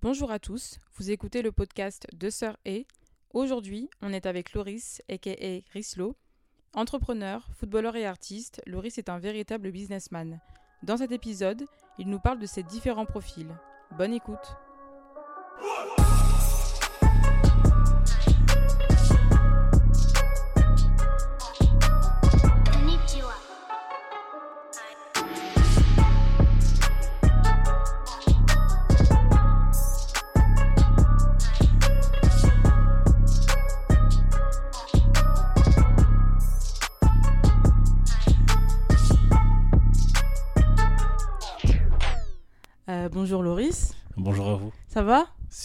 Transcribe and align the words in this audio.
Bonjour 0.00 0.30
à 0.30 0.38
tous, 0.38 0.78
vous 0.94 1.10
écoutez 1.10 1.42
le 1.42 1.50
podcast 1.50 2.06
Deux 2.14 2.30
Sœurs 2.30 2.56
et. 2.64 2.86
Aujourd'hui, 3.34 3.90
on 4.00 4.12
est 4.12 4.26
avec 4.26 4.52
Loris, 4.52 5.02
aka 5.08 5.32
Rislo. 5.72 6.14
Entrepreneur, 6.72 7.44
footballeur 7.56 7.96
et 7.96 8.06
artiste, 8.06 8.62
Loris 8.64 8.96
est 8.98 9.08
un 9.08 9.18
véritable 9.18 9.72
businessman. 9.72 10.40
Dans 10.84 10.98
cet 10.98 11.10
épisode, 11.10 11.66
il 11.98 12.08
nous 12.08 12.20
parle 12.20 12.38
de 12.38 12.46
ses 12.46 12.62
différents 12.62 13.06
profils. 13.06 13.52
Bonne 13.96 14.14
écoute! 14.14 14.56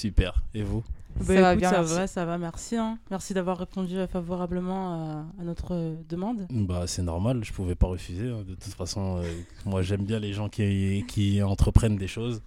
Super. 0.04 0.44
Et 0.54 0.64
vous 0.64 0.84
Ça 1.22 1.40
va 1.42 1.56
bien, 1.56 1.70
ça 1.70 1.78
merci. 1.80 1.96
va, 1.96 2.08
ça 2.08 2.26
va, 2.26 2.38
merci. 2.38 2.76
hein. 2.76 2.98
Merci 3.10 3.34
d'avoir 3.34 3.58
répondu 3.58 3.98
euh, 3.98 4.06
favorablement 4.08 4.94
à, 4.94 5.42
à 5.42 5.44
notre 5.46 5.74
euh, 5.74 5.96
demande. 6.10 6.46
Bah 6.50 6.84
c'est 6.88 7.04
normal, 7.04 7.44
je 7.44 7.54
pouvais 7.54 7.76
pas 7.76 7.88
refuser. 7.88 8.30
hein. 8.30 8.44
De 8.48 8.56
toute 8.56 8.74
façon, 8.74 9.18
euh, 9.18 9.24
moi 9.66 9.82
j'aime 9.82 10.04
bien 10.04 10.20
les 10.20 10.34
gens 10.34 10.50
qui, 10.50 11.06
qui 11.08 11.42
entreprennent 11.42 11.96
des 11.96 12.08
choses. 12.08 12.42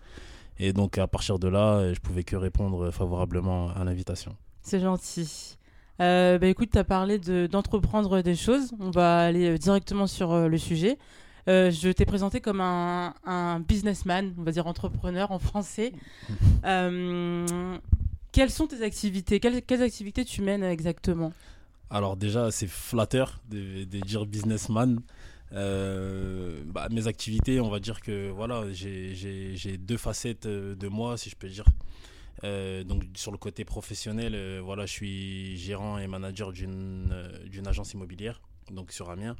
Et 0.58 0.72
donc 0.72 0.98
à 0.98 1.06
partir 1.06 1.38
de 1.38 1.48
là, 1.48 1.76
euh, 1.76 1.94
je 1.94 2.00
pouvais 2.00 2.24
que 2.24 2.36
répondre 2.36 2.90
favorablement 2.90 3.70
à 3.70 3.84
l'invitation. 3.84 4.34
C'est 4.62 4.80
gentil. 4.80 5.56
Euh, 6.02 6.38
bah, 6.38 6.46
écoute, 6.48 6.70
tu 6.72 6.78
as 6.78 6.84
parlé 6.84 7.18
de- 7.18 7.46
d'entreprendre 7.46 8.20
des 8.20 8.34
choses. 8.36 8.72
On 8.80 8.90
va 8.90 9.20
aller 9.20 9.48
euh, 9.48 9.56
directement 9.58 10.06
sur 10.06 10.32
euh, 10.32 10.48
le 10.48 10.58
sujet. 10.58 10.98
Euh, 11.48 11.70
je 11.70 11.88
t'ai 11.90 12.04
présenté 12.04 12.40
comme 12.40 12.60
un, 12.60 13.14
un 13.24 13.60
businessman, 13.60 14.34
on 14.38 14.42
va 14.42 14.50
dire 14.52 14.66
entrepreneur 14.66 15.30
en 15.30 15.38
français. 15.38 15.92
Euh, 16.64 17.78
quelles 18.32 18.50
sont 18.50 18.66
tes 18.66 18.82
activités? 18.82 19.38
Quelles, 19.38 19.62
quelles 19.62 19.82
activités 19.82 20.24
tu 20.24 20.42
mènes 20.42 20.64
exactement? 20.64 21.32
Alors 21.90 22.16
déjà, 22.16 22.50
c'est 22.50 22.66
flatteur 22.66 23.40
de, 23.48 23.84
de 23.84 24.00
dire 24.00 24.26
businessman. 24.26 25.00
Euh, 25.52 26.62
bah, 26.66 26.88
mes 26.90 27.06
activités, 27.06 27.60
on 27.60 27.70
va 27.70 27.78
dire 27.78 28.00
que 28.00 28.30
voilà, 28.30 28.64
j'ai- 28.72 29.78
deux 29.78 29.96
facettes 29.96 30.46
de 30.48 30.88
moi, 30.88 31.16
si 31.16 31.30
je 31.30 31.36
peux 31.36 31.48
dire. 31.48 31.64
Euh, 32.44 32.82
donc 32.84 33.04
sur 33.14 33.30
le 33.32 33.38
côté 33.38 33.64
professionnel, 33.64 34.34
euh, 34.34 34.60
voilà, 34.62 34.86
je 34.86 34.92
suis 34.92 35.56
gérant 35.56 35.98
et 35.98 36.06
manager 36.06 36.52
d'une 36.52 37.08
d'une 37.46 37.66
agence 37.66 37.92
immobilière, 37.94 38.40
donc 38.70 38.92
sur 38.92 39.08
Amiens. 39.08 39.36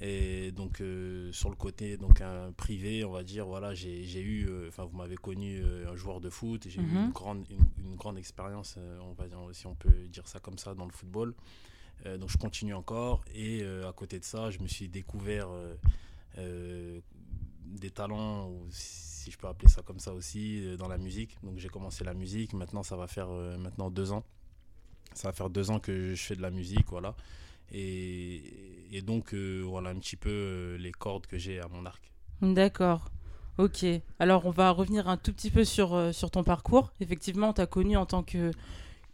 Et 0.00 0.50
donc 0.52 0.80
euh, 0.80 1.30
sur 1.32 1.50
le 1.50 1.56
côté 1.56 1.96
donc 1.96 2.20
un 2.20 2.50
privé, 2.52 3.04
on 3.04 3.12
va 3.12 3.22
dire, 3.22 3.46
voilà, 3.46 3.74
j'ai 3.74 4.20
eu, 4.20 4.48
euh, 4.48 4.68
enfin 4.68 4.84
vous 4.84 4.96
m'avez 4.96 5.14
connu 5.16 5.60
euh, 5.62 5.90
un 5.92 5.94
joueur 5.96 6.20
de 6.20 6.28
foot, 6.30 6.66
j'ai 6.68 6.80
eu 6.80 6.84
Mhm. 6.84 7.04
une 7.06 7.10
grande 7.12 7.44
une, 7.48 7.84
une 7.90 7.94
grande 7.96 8.18
expérience, 8.18 8.76
on 9.02 9.12
va 9.12 9.28
dire, 9.28 9.38
si 9.52 9.66
on 9.66 9.74
peut 9.76 10.08
dire 10.08 10.26
ça 10.26 10.40
comme 10.40 10.58
ça 10.58 10.74
dans 10.74 10.86
le 10.86 10.92
football. 10.92 11.34
Donc 12.18 12.28
je 12.28 12.36
continue 12.36 12.74
encore 12.74 13.24
et 13.34 13.62
à 13.64 13.92
côté 13.92 14.18
de 14.18 14.24
ça, 14.24 14.50
je 14.50 14.58
me 14.58 14.66
suis 14.66 14.88
découvert 14.88 15.48
des 16.36 17.90
talents, 17.90 18.48
ou 18.50 18.66
si 18.70 19.30
je 19.30 19.38
peux 19.38 19.46
appeler 19.46 19.68
ça 19.70 19.82
comme 19.82 19.98
ça 20.00 20.12
aussi, 20.12 20.76
dans 20.76 20.88
la 20.88 20.98
musique. 20.98 21.36
Donc 21.42 21.56
j'ai 21.58 21.68
commencé 21.68 22.04
la 22.04 22.12
musique, 22.14 22.52
maintenant 22.52 22.82
ça 22.82 22.96
va 22.96 23.06
faire 23.06 23.28
maintenant 23.58 23.90
deux 23.90 24.12
ans. 24.12 24.24
Ça 25.14 25.28
va 25.28 25.32
faire 25.32 25.48
deux 25.48 25.70
ans 25.70 25.78
que 25.78 26.14
je 26.14 26.22
fais 26.22 26.36
de 26.36 26.42
la 26.42 26.50
musique, 26.50 26.86
voilà. 26.88 27.14
Et, 27.72 28.42
et 28.92 29.02
donc 29.02 29.34
euh, 29.34 29.62
voilà 29.66 29.90
un 29.90 29.96
petit 29.98 30.16
peu 30.16 30.30
euh, 30.30 30.76
les 30.78 30.92
cordes 30.92 31.26
que 31.26 31.38
j'ai 31.38 31.60
à 31.60 31.68
mon 31.68 31.84
arc. 31.86 32.10
D'accord. 32.42 33.10
Ok. 33.58 33.84
Alors, 34.18 34.46
on 34.46 34.50
va 34.50 34.70
revenir 34.70 35.08
un 35.08 35.16
tout 35.16 35.32
petit 35.32 35.50
peu 35.50 35.64
sur, 35.64 35.94
euh, 35.94 36.10
sur 36.12 36.30
ton 36.30 36.42
parcours. 36.42 36.92
Effectivement, 37.00 37.52
tu 37.52 37.60
as 37.60 37.66
connu 37.66 37.96
en 37.96 38.04
tant 38.04 38.24
que, 38.24 38.50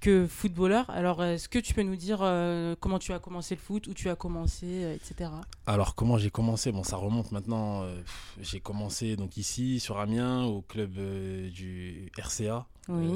que 0.00 0.26
footballeur. 0.26 0.88
Alors, 0.88 1.22
est-ce 1.22 1.46
que 1.48 1.58
tu 1.58 1.74
peux 1.74 1.82
nous 1.82 1.94
dire 1.96 2.20
euh, 2.22 2.74
comment 2.80 2.98
tu 2.98 3.12
as 3.12 3.18
commencé 3.18 3.54
le 3.54 3.60
foot, 3.60 3.86
où 3.86 3.92
tu 3.92 4.08
as 4.08 4.16
commencé, 4.16 4.66
euh, 4.66 4.94
etc. 4.94 5.30
Alors 5.66 5.94
comment 5.94 6.16
j'ai 6.16 6.30
commencé? 6.30 6.72
Bon 6.72 6.82
ça 6.84 6.96
remonte 6.96 7.32
maintenant. 7.32 7.82
euh, 7.82 8.00
j'ai 8.40 8.60
commencé 8.60 9.14
donc 9.16 9.36
ici 9.36 9.78
sur 9.78 9.98
Amiens 9.98 10.44
au 10.44 10.62
club 10.62 10.92
du 11.50 12.10
RCA. 12.18 12.66
Oui. 12.88 13.08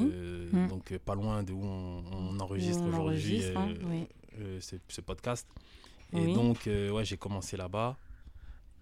Mm. 0.53 0.69
Donc 0.69 0.97
pas 0.99 1.15
loin 1.15 1.43
de 1.43 1.53
où 1.53 1.65
on, 1.65 2.05
on 2.12 2.39
enregistre 2.39 2.83
On 2.84 2.89
aujourd'hui 2.89 3.45
hein, 3.56 3.69
oui. 3.91 4.06
Euh, 4.39 4.61
ce, 4.61 4.77
ce 4.89 5.00
podcast. 5.00 5.47
Et 6.12 6.19
Oui. 6.27 6.34
donc 6.34 6.67
euh, 6.67 6.91
ouais 6.91 7.05
j'ai 7.05 7.17
commencé 7.17 7.56
là-bas. 7.56 7.97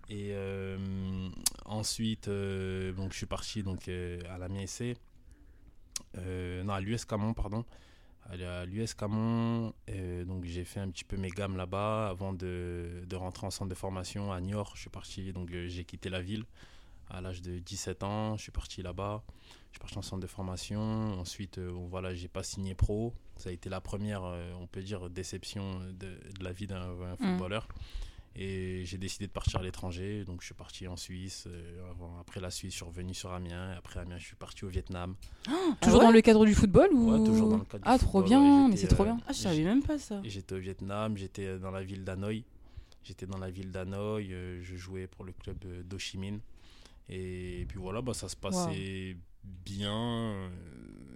Et 0.08 0.30
euh, 0.32 1.28
ensuite 1.64 2.28
donc 2.28 3.12
je 3.12 3.16
suis 3.16 3.26
parti 3.26 3.62
donc 3.62 3.88
à 3.88 4.38
l'Amiens 4.38 4.66
SC. 4.66 4.96
Euh, 6.18 6.62
non 6.64 6.72
à 6.74 6.80
l'US 6.80 7.04
Camon 7.04 7.32
pardon. 7.34 7.64
À 8.26 8.64
l'US 8.66 8.94
Camon, 8.94 9.72
donc 10.26 10.44
j'ai 10.44 10.64
fait 10.64 10.78
un 10.80 10.88
petit 10.90 11.04
peu 11.04 11.16
mes 11.16 11.28
gammes 11.30 11.56
là-bas 11.56 12.08
avant 12.08 12.32
de, 12.32 13.02
de 13.04 13.16
rentrer 13.16 13.46
en 13.46 13.50
centre 13.50 13.68
de 13.68 13.74
formation 13.74 14.32
à 14.32 14.40
Niort. 14.40 14.72
Je 14.76 14.82
suis 14.82 14.90
parti, 14.90 15.32
donc 15.32 15.50
j'ai 15.50 15.84
quitté 15.84 16.08
la 16.08 16.20
ville 16.22 16.44
à 17.10 17.20
l'âge 17.20 17.42
de 17.42 17.58
17 17.58 18.04
ans. 18.04 18.36
Je 18.36 18.42
suis 18.42 18.52
parti 18.52 18.80
là-bas. 18.80 19.24
Je 19.72 19.76
suis 19.76 19.80
parti 19.80 19.98
en 19.98 20.02
centre 20.02 20.22
de 20.22 20.26
formation. 20.28 20.80
Ensuite, 21.18 21.58
voilà, 21.58 22.14
j'ai 22.14 22.28
pas 22.28 22.44
signé 22.44 22.74
pro. 22.76 23.12
Ça 23.42 23.50
a 23.50 23.52
été 23.52 23.68
la 23.68 23.80
première, 23.80 24.22
euh, 24.24 24.52
on 24.60 24.68
peut 24.68 24.82
dire, 24.82 25.10
déception 25.10 25.80
de, 25.80 25.92
de 26.38 26.44
la 26.44 26.52
vie 26.52 26.68
d'un 26.68 26.94
d'un 26.94 27.16
footballeur. 27.16 27.66
Et 28.36 28.84
j'ai 28.86 28.98
décidé 28.98 29.26
de 29.26 29.32
partir 29.32 29.58
à 29.60 29.62
l'étranger. 29.62 30.24
Donc 30.24 30.40
je 30.42 30.46
suis 30.46 30.54
parti 30.54 30.86
en 30.86 30.96
Suisse. 30.96 31.44
euh, 31.48 31.90
avant, 31.90 32.18
après 32.20 32.40
la 32.40 32.50
Suisse, 32.50 32.70
je 32.72 32.76
suis 32.76 32.84
revenu 32.84 33.14
sur 33.14 33.32
Amiens. 33.32 33.72
Après 33.76 33.98
Amiens, 33.98 34.18
je 34.18 34.24
suis 34.26 34.36
parti 34.36 34.64
au 34.64 34.68
Vietnam. 34.68 35.16
Toujours 35.80 35.98
ouais 35.98 36.06
dans 36.06 36.12
le 36.12 36.20
cadre 36.22 36.46
du 36.46 36.54
football 36.54 36.90
ou 36.92 37.12
Ouais, 37.12 37.24
toujours 37.26 37.48
dans 37.48 37.58
le 37.58 37.64
cadre 37.64 37.84
du 37.84 37.90
Ah, 37.90 37.98
trop 37.98 38.22
bien, 38.22 38.68
mais 38.68 38.76
c'est 38.76 38.86
trop 38.86 39.02
euh, 39.02 39.06
bien. 39.06 39.18
Ah, 39.26 39.32
je 39.32 39.38
savais 39.38 39.64
même 39.64 39.82
pas 39.82 39.98
ça. 39.98 40.20
J'étais 40.24 40.54
au 40.54 40.58
Vietnam, 40.58 41.16
j'étais 41.16 41.58
dans 41.58 41.72
la 41.72 41.82
ville 41.82 42.04
d'Hanoï. 42.04 42.44
J'étais 43.02 43.26
dans 43.26 43.38
la 43.38 43.50
ville 43.50 43.72
d'Hanoï, 43.72 44.32
euh, 44.32 44.62
je 44.62 44.76
jouais 44.76 45.08
pour 45.08 45.24
le 45.24 45.32
club 45.32 45.58
euh, 45.66 45.82
d'Ho 45.82 45.98
Chi 45.98 46.16
Minh. 46.16 46.38
Et 47.08 47.66
puis 47.68 47.78
voilà, 47.80 48.00
bah, 48.00 48.14
ça 48.14 48.28
se 48.28 48.36
passait 48.36 49.16
bien. 49.42 50.48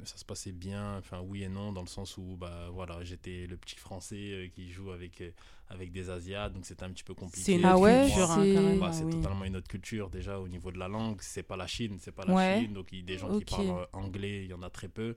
Ça 0.07 0.17
se 0.17 0.25
passait 0.25 0.53
bien, 0.53 0.97
enfin 0.99 1.21
oui 1.21 1.43
et 1.45 1.49
non, 1.49 1.73
dans 1.73 1.83
le 1.83 1.87
sens 1.89 2.17
où 2.17 2.37
bah, 2.37 2.69
voilà, 2.73 3.03
j'étais 3.05 3.47
le 3.47 3.57
petit 3.57 3.77
français 3.77 4.17
euh, 4.33 4.49
qui 4.49 4.71
joue 4.71 4.91
avec, 4.91 5.21
euh, 5.21 5.31
avec 5.69 5.93
des 5.93 6.09
Asiates, 6.11 6.53
donc 6.53 6.65
c'était 6.65 6.85
un 6.85 6.91
petit 6.91 7.05
peu 7.05 7.15
compliqué. 7.15 7.45
C'est 7.53 7.59
une 7.59 7.65
Ah 7.65 7.75
autre 7.75 7.83
ouais, 7.85 8.05
culture, 8.07 8.31
hein, 8.31 8.45
c'est- 8.45 8.79
Bah, 8.79 8.93
c'est 8.93 9.05
oui. 9.05 9.13
totalement 9.13 9.45
une 9.45 9.57
autre 9.57 9.69
culture 9.69 10.09
déjà 10.11 10.39
au 10.41 10.49
niveau 10.49 10.71
de 10.73 10.79
la 10.79 10.89
langue. 10.89 11.19
C'est 11.21 11.43
pas 11.43 11.57
la 11.57 11.67
Chine, 11.67 11.99
c'est 12.01 12.13
pas 12.13 12.25
la 12.25 12.35
Ouais. 12.35 12.61
Chine. 12.63 12.73
Donc 12.73 12.89
il 12.93 12.99
y 13.01 13.03
a 13.03 13.05
des 13.05 13.19
gens 13.19 13.37
qui 13.39 13.45
parlent 13.45 13.69
euh, 13.71 13.87
anglais, 13.93 14.45
il 14.45 14.51
y 14.51 14.55
en 14.55 14.63
a 14.63 14.71
très 14.71 14.89
peu. 14.89 15.17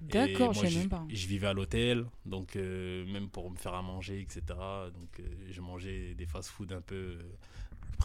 D'accord, 0.00 0.52
je 0.52 0.78
même 0.78 0.88
pas. 0.88 1.04
Je 1.08 1.26
vivais 1.28 1.46
à 1.46 1.52
l'hôtel, 1.52 2.06
donc 2.26 2.56
euh, 2.56 3.06
même 3.06 3.28
pour 3.28 3.48
me 3.50 3.56
faire 3.56 3.74
à 3.74 3.82
manger, 3.82 4.20
etc. 4.20 4.42
Donc 4.92 5.20
euh, 5.20 5.22
je 5.50 5.60
mangeais 5.60 6.14
des 6.14 6.26
fast-food 6.26 6.72
un 6.72 6.80
peu 6.80 7.18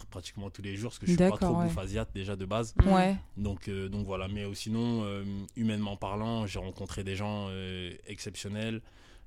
pratiquement 0.06 0.50
tous 0.50 0.62
les 0.62 0.76
jours, 0.76 0.90
parce 0.90 0.98
que 0.98 1.06
je 1.06 1.12
suis 1.12 1.18
pas 1.18 1.36
trop 1.36 1.56
ouais. 1.56 1.64
bouffe 1.66 1.78
asiate 1.78 2.10
déjà 2.14 2.36
de 2.36 2.44
base. 2.44 2.74
Mm. 2.84 2.88
Ouais. 2.92 3.16
Donc, 3.36 3.68
euh, 3.68 3.88
donc 3.88 4.06
voilà, 4.06 4.28
mais 4.28 4.44
euh, 4.44 4.54
sinon, 4.54 5.02
euh, 5.04 5.24
humainement 5.56 5.96
parlant, 5.96 6.46
j'ai 6.46 6.58
rencontré 6.58 7.04
des 7.04 7.16
gens 7.16 7.48
euh, 7.50 7.92
exceptionnels. 8.06 8.80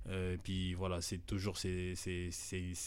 Euh, 0.10 0.36
puis 0.44 0.74
voilà, 0.74 1.00
c'est 1.00 1.20
toujours 1.20 1.58
c'est, 1.58 1.94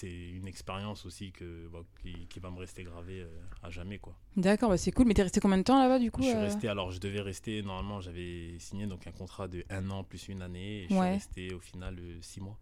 une 0.04 0.48
expérience 0.48 1.06
aussi 1.06 1.30
que, 1.30 1.68
bah, 1.68 1.84
qui, 2.02 2.26
qui 2.26 2.40
va 2.40 2.50
me 2.50 2.58
rester 2.58 2.82
gravée 2.82 3.20
euh, 3.20 3.28
à 3.62 3.70
jamais. 3.70 3.98
Quoi. 3.98 4.14
D'accord, 4.36 4.70
bah 4.70 4.76
c'est 4.76 4.90
cool. 4.90 5.06
Mais 5.06 5.14
t'es 5.14 5.22
resté 5.22 5.38
combien 5.38 5.58
de 5.58 5.62
temps 5.62 5.78
là-bas 5.78 6.00
du 6.00 6.10
coup 6.10 6.22
Je 6.22 6.28
suis 6.28 6.36
euh 6.36 6.40
resté, 6.42 6.66
alors 6.68 6.90
je 6.90 6.98
devais 6.98 7.20
rester, 7.20 7.62
normalement 7.62 8.00
j'avais 8.00 8.58
signé 8.58 8.86
donc 8.86 9.06
un 9.06 9.12
contrat 9.12 9.46
de 9.46 9.64
un 9.70 9.88
an 9.90 10.02
plus 10.02 10.26
une 10.28 10.42
année. 10.42 10.82
Et 10.84 10.88
je 10.88 10.94
Ouais. 10.94 11.18
suis 11.20 11.46
resté 11.46 11.54
au 11.54 11.60
final 11.60 11.96
six 12.20 12.40
mois. 12.40 12.58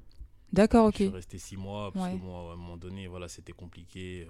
D'accord, 0.53 0.91
Je 0.91 0.97
suis 0.97 1.07
ok. 1.07 1.15
resté 1.15 1.39
six 1.39 1.57
mois 1.57 1.91
parce 1.91 2.13
Ouais. 2.13 2.19
que 2.19 2.23
moi, 2.23 2.51
à 2.51 2.53
un 2.53 2.57
moment 2.57 2.77
donné, 2.77 3.07
voilà, 3.07 3.29
c'était 3.29 3.53
compliqué. 3.53 4.29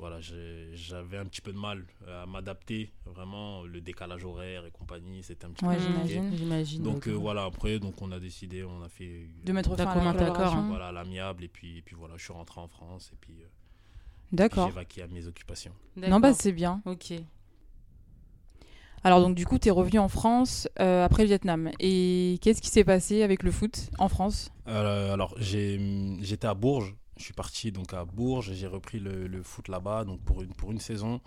Voilà, 0.00 0.18
j'avais 0.20 1.18
un 1.18 1.26
petit 1.26 1.42
peu 1.42 1.52
de 1.52 1.58
mal 1.58 1.84
à 2.08 2.24
m'adapter. 2.24 2.90
Vraiment, 3.04 3.62
le 3.64 3.82
décalage 3.82 4.24
horaire 4.24 4.64
et 4.64 4.70
compagnie, 4.70 5.22
c'était 5.22 5.44
un 5.44 5.50
petit 5.50 5.64
Ouais, 5.64 5.76
peu 5.76 5.82
compliqué. 5.84 6.22
j'imagine. 6.38 6.82
Donc 6.82 7.06
euh, 7.06 7.12
voilà, 7.12 7.44
après, 7.44 7.78
donc 7.78 8.00
on 8.00 8.10
a 8.10 8.18
décidé, 8.18 8.64
on 8.64 8.82
a 8.82 8.88
fait 8.88 9.28
De 9.44 9.52
mettre 9.52 9.76
fin 9.76 9.82
à 9.86 9.92
commun 9.92 10.04
la 10.14 10.20
accord, 10.22 10.26
collaboration. 10.36 10.58
hein. 10.60 10.68
voilà 10.68 10.90
l'amiable 10.90 11.44
et 11.44 11.48
puis, 11.48 11.76
et 11.78 11.82
puis 11.82 11.94
voilà, 11.96 12.14
je 12.16 12.24
suis 12.24 12.32
rentré 12.32 12.60
en 12.62 12.66
France 12.68 13.10
et 13.12 13.16
puis, 13.20 13.34
euh, 13.42 13.46
puis 14.28 14.36
D'accord. 14.38 14.68
j'ai 14.68 14.72
vaqué 14.74 15.02
à 15.02 15.06
mes 15.08 15.26
occupations. 15.26 15.72
Non, 15.96 16.18
bah 16.18 16.32
c'est 16.32 16.52
bien. 16.52 16.80
Ok. 16.86 17.12
Alors 19.02 19.20
donc 19.20 19.34
du 19.34 19.46
coup, 19.46 19.58
t'es 19.58 19.70
revenu 19.70 19.98
en 19.98 20.08
France 20.08 20.68
euh, 20.78 21.04
après 21.04 21.22
le 21.22 21.28
Vietnam. 21.28 21.70
Et 21.80 22.38
qu'est-ce 22.42 22.60
qui 22.60 22.68
s'est 22.68 22.84
passé 22.84 23.22
avec 23.22 23.42
le 23.42 23.50
foot 23.50 23.90
en 23.98 24.08
France? 24.08 24.50
Euh, 24.68 25.12
alors 25.14 25.34
j'étais 25.38 26.46
à 26.46 26.54
Bourges, 26.54 26.94
je 27.20 27.24
suis 27.26 27.34
parti 27.34 27.70
donc 27.70 27.94
à 27.94 28.04
Bourges, 28.04 28.52
j'ai 28.52 28.66
repris 28.66 28.98
le, 28.98 29.42
foot 29.42 29.68
là-bas 29.68 30.04
donc 30.04 30.20
pour 30.22 30.42
une, 30.42 30.52
pour 30.52 30.72
une 30.72 30.80
saison. 30.80 31.20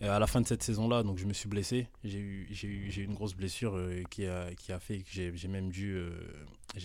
Et 0.00 0.06
à 0.06 0.20
la 0.20 0.28
fin 0.28 0.40
de 0.40 0.46
cette 0.46 0.62
saison-là, 0.62 1.02
donc 1.02 1.18
je 1.18 1.26
me 1.26 1.32
suis 1.32 1.48
blessé. 1.48 1.88
J'ai 2.04 2.18
eu, 2.18 2.46
eu, 2.62 3.02
une 3.02 3.14
grosse 3.14 3.34
blessure 3.34 3.76
euh, 3.76 4.04
qui, 4.10 4.26
a, 4.26 4.54
qui 4.54 4.70
a 4.70 4.78
fait 4.78 4.98
que 4.98 5.08
j'ai, 5.10 5.48
même 5.48 5.70
dû, 5.70 5.96
euh, 5.96 6.10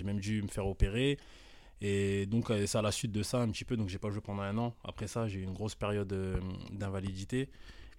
même 0.03 0.19
dû 0.19 0.41
me 0.41 0.47
faire 0.47 0.65
opérer. 0.65 1.19
Et 1.83 2.25
donc 2.27 2.49
euh, 2.49 2.65
c'est 2.65 2.77
à 2.77 2.81
la 2.81 2.93
suite 2.93 3.11
de 3.11 3.21
ça 3.21 3.41
un 3.41 3.49
petit 3.49 3.65
peu. 3.65 3.77
Donc 3.77 3.89
j'ai 3.89 3.99
pas 3.99 4.09
joué 4.09 4.21
pendant 4.21 4.41
un 4.41 4.57
an. 4.57 4.73
Après 4.83 5.07
ça, 5.07 5.27
j'ai 5.27 5.39
eu 5.39 5.43
une 5.43 5.53
grosse 5.53 5.75
période 5.75 6.11
euh, 6.13 6.39
d'invalidité. 6.71 7.49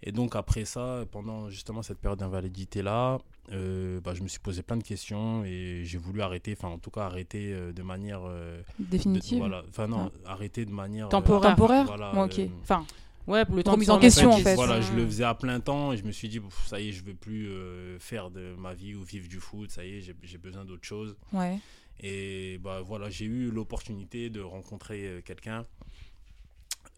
Et 0.06 0.12
donc 0.12 0.36
après 0.36 0.66
ça, 0.66 1.04
pendant 1.10 1.48
justement 1.48 1.82
cette 1.82 1.98
période 1.98 2.18
d'invalidité 2.18 2.82
là, 2.82 3.18
euh, 3.52 4.00
bah, 4.00 4.12
je 4.12 4.22
me 4.22 4.28
suis 4.28 4.38
posé 4.38 4.62
plein 4.62 4.76
de 4.76 4.82
questions 4.82 5.44
et 5.46 5.80
j'ai 5.84 5.96
voulu 5.98 6.20
arrêter. 6.20 6.54
Enfin 6.56 6.68
en 6.68 6.78
tout 6.78 6.90
cas 6.90 7.06
arrêter 7.06 7.52
euh, 7.54 7.72
de 7.72 7.82
manière 7.82 8.20
euh, 8.26 8.60
de- 8.78 8.84
Définitive. 8.84 9.38
voilà. 9.38 9.64
Enfin 9.68 9.88
non, 9.88 10.12
arrêter 10.26 10.66
de 10.66 10.72
manière 10.72 11.06
euh, 11.06 11.10
Temporaire. 11.10 11.54
Temporaire 11.56 11.84
Voilà, 11.86 12.24
Ok. 12.24 12.38
euh, 12.38 12.46
Enfin, 12.62 12.84
Ouais, 13.26 13.46
pour 13.46 13.56
le 13.56 13.62
temps 13.62 13.72
Remise 13.72 13.88
en 13.88 13.98
question, 13.98 14.30
en 14.32 14.36
fait. 14.36 14.54
Voilà, 14.54 14.82
je 14.82 14.92
le 14.92 15.04
Mm. 15.04 15.06
faisais 15.06 15.24
à 15.24 15.34
plein 15.34 15.58
temps 15.58 15.92
et 15.92 15.96
je 15.96 16.04
me 16.04 16.12
suis 16.12 16.28
dit, 16.28 16.38
ça 16.66 16.78
y 16.78 16.90
est, 16.90 16.92
je 16.92 17.02
veux 17.02 17.14
plus 17.14 17.48
euh, 17.48 17.98
faire 17.98 18.30
de 18.30 18.54
ma 18.58 18.74
vie 18.74 18.94
ou 18.94 19.02
vivre 19.02 19.28
du 19.28 19.40
foot, 19.40 19.70
ça 19.70 19.82
y 19.82 19.94
est, 19.96 20.00
j'ai- 20.22 20.36
besoin 20.36 20.66
d'autre 20.66 20.84
chose. 20.84 21.16
ouais. 21.32 21.58
Et 22.00 22.58
bah 22.58 22.82
voilà, 22.82 23.08
j'ai 23.08 23.24
eu 23.24 23.50
l'opportunité 23.50 24.28
de 24.28 24.42
rencontrer 24.42 25.06
euh, 25.06 25.20
quelqu'un. 25.22 25.64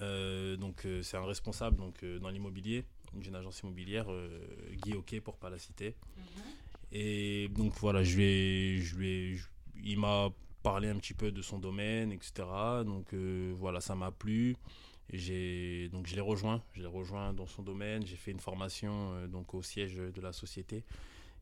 Euh, 0.00 0.56
donc 0.56 0.84
euh, 0.84 1.02
c'est 1.02 1.16
un 1.16 1.24
responsable 1.24 1.76
donc 1.76 2.02
euh, 2.02 2.18
dans 2.18 2.28
l'immobilier, 2.30 2.84
d'une 3.20 3.34
agence 3.34 3.60
immobilière, 3.60 4.06
euh, 4.10 4.28
Guy 4.82 4.94
Hockey 4.94 5.20
pour 5.20 5.36
pas 5.36 5.50
la 5.50 5.58
citer. 5.58 5.94
Et 6.92 7.48
donc 7.48 7.74
voilà, 7.80 8.02
je 8.02 8.78
je 8.80 9.36
il 9.82 9.98
m'a 9.98 10.30
parlé 10.62 10.88
un 10.88 10.96
petit 10.96 11.14
peu 11.14 11.30
de 11.30 11.42
son 11.42 11.58
domaine, 11.58 12.12
etc. 12.12 12.32
Donc 12.84 13.12
euh, 13.12 13.52
voilà, 13.56 13.80
ça 13.80 13.94
m'a 13.94 14.10
plu. 14.10 14.56
Et 15.12 15.88
donc 15.92 16.06
je 16.06 16.14
l'ai 16.16 16.20
rejoint, 16.20 16.62
je 16.72 16.80
l'ai 16.80 16.88
rejoint 16.88 17.32
dans 17.32 17.46
son 17.46 17.62
domaine. 17.62 18.04
J'ai 18.06 18.16
fait 18.16 18.32
une 18.32 18.40
formation 18.40 19.12
euh, 19.14 19.26
donc 19.26 19.54
au 19.54 19.62
siège 19.62 19.96
de 19.96 20.20
la 20.20 20.32
société. 20.32 20.84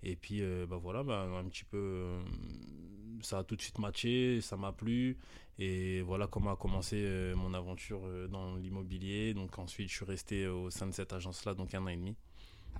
Et 0.04 0.16
puis 0.16 0.42
euh, 0.42 0.66
bah 0.66 0.76
voilà, 0.76 1.02
bah, 1.02 1.26
un 1.38 1.44
petit 1.44 1.64
peu, 1.64 1.78
euh, 1.78 2.20
ça 3.22 3.38
a 3.38 3.44
tout 3.44 3.56
de 3.56 3.62
suite 3.62 3.78
matché, 3.78 4.40
ça 4.40 4.56
m'a 4.56 4.72
plu. 4.72 5.16
Et 5.58 6.02
voilà 6.02 6.26
comment 6.26 6.52
a 6.52 6.56
commencé 6.56 6.96
euh, 7.04 7.34
mon 7.34 7.54
aventure 7.54 8.02
dans 8.28 8.56
l'immobilier. 8.56 9.32
Donc 9.32 9.58
ensuite, 9.58 9.88
je 9.88 9.94
suis 9.94 10.04
resté 10.04 10.46
au 10.46 10.70
sein 10.70 10.86
de 10.86 10.92
cette 10.92 11.12
agence-là 11.12 11.54
donc 11.54 11.74
un 11.74 11.82
an 11.82 11.88
et 11.88 11.96
demi. 11.96 12.16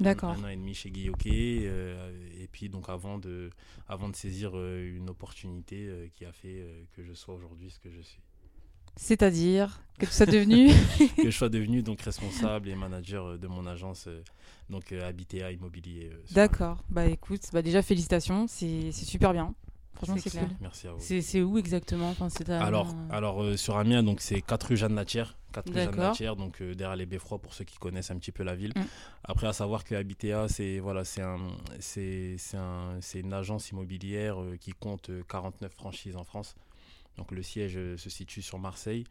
D'accord. 0.01 0.31
Un, 0.31 0.45
an 0.45 0.49
et 0.49 0.57
demi 0.57 0.75
chez 0.75 0.91
Guy 0.91 1.09
Hockey, 1.09 1.63
et 1.63 2.49
puis 2.51 2.69
donc 2.69 2.89
avant 2.89 3.17
de, 3.19 3.51
avant 3.89 4.09
de 4.09 4.17
saisir 4.17 4.55
une 4.57 5.09
opportunité 5.09 6.11
qui 6.13 6.25
a 6.25 6.33
fait 6.33 6.67
que 6.95 7.05
je 7.05 7.13
sois 7.13 7.35
aujourd'hui 7.35 7.71
ce 7.71 7.79
que 7.79 7.91
je 7.91 8.01
suis. 8.01 8.21
C'est-à-dire 8.97 9.81
que 9.99 10.07
tu 10.07 10.13
sois 10.13 10.27
devenu. 10.39 10.69
que 11.17 11.31
je 11.31 11.37
sois 11.37 11.49
devenu 11.49 11.83
donc 11.83 12.01
responsable 12.01 12.69
et 12.69 12.75
manager 12.75 13.27
euh, 13.27 13.39
de 13.39 13.47
mon 13.47 13.67
agence 13.67 14.07
euh, 14.09 14.23
donc 14.71 14.93
euh, 14.93 15.07
Habitea 15.09 15.53
Immobilier. 15.53 16.11
euh, 16.13 16.17
D'accord. 16.33 16.83
Bah 16.89 17.07
écoute, 17.07 17.43
bah 17.53 17.63
déjà 17.63 17.83
félicitations, 17.83 18.47
c'est 18.49 18.91
c'est 18.93 19.05
super 19.05 19.33
bien. 19.33 19.55
Franchement, 19.97 20.17
C'est 20.19 20.31
clair. 20.31 20.49
Merci 20.61 20.89
à 20.89 20.93
vous. 20.93 20.99
C'est 21.01 21.43
où 21.43 21.57
exactement? 21.57 22.09
Enfin, 22.11 22.29
c'est 22.29 22.51
à- 22.51 22.65
Alors, 22.65 22.93
alors 23.11 23.43
euh, 23.45 23.57
sur 23.57 23.77
Amiens, 23.77 24.03
donc 24.03 24.21
c'est 24.21 24.41
4 24.43 24.65
rue 24.71 24.77
Jeanne 24.77 24.95
Natière. 24.95 25.37
4 25.53 25.69
rue 25.73 25.75
Jeanne. 25.75 25.95
Natière, 25.97 26.35
donc 26.35 26.61
euh, 26.61 26.75
derrière 26.75 26.97
les 26.97 27.07
beffrois 27.07 27.39
pour 27.39 27.55
ceux 27.55 27.63
qui 27.65 27.79
connaissent 27.79 28.11
un 28.11 28.17
petit 28.19 28.33
peu 28.33 28.43
la 28.43 28.57
ville. 28.57 28.73
Mm. 28.75 28.81
Après, 29.23 29.47
à 29.47 29.53
savoir 29.53 29.85
que 29.85 29.95
Habitea, 29.95 30.49
c'est 30.49 30.81
voilà, 30.81 31.05
c'est 31.05 31.23
un, 31.23 31.39
c'est, 31.79 32.35
c'est 32.39 32.57
un, 32.57 32.97
c'est 33.01 33.21
une 33.21 33.33
agence 33.33 33.71
immobilière 33.71 34.41
euh, 34.43 34.57
qui 34.61 34.73
compte 34.73 35.11
euh, 35.11 35.23
49 35.29 35.73
franchises 35.73 36.17
en 36.17 36.25
France. 36.25 36.57
Donc 37.17 37.31
le 37.31 37.43
siège 37.43 37.75
euh, 37.77 37.97
se 37.97 38.11
situe 38.11 38.43
sur 38.43 38.59
Marseille. 38.59 39.05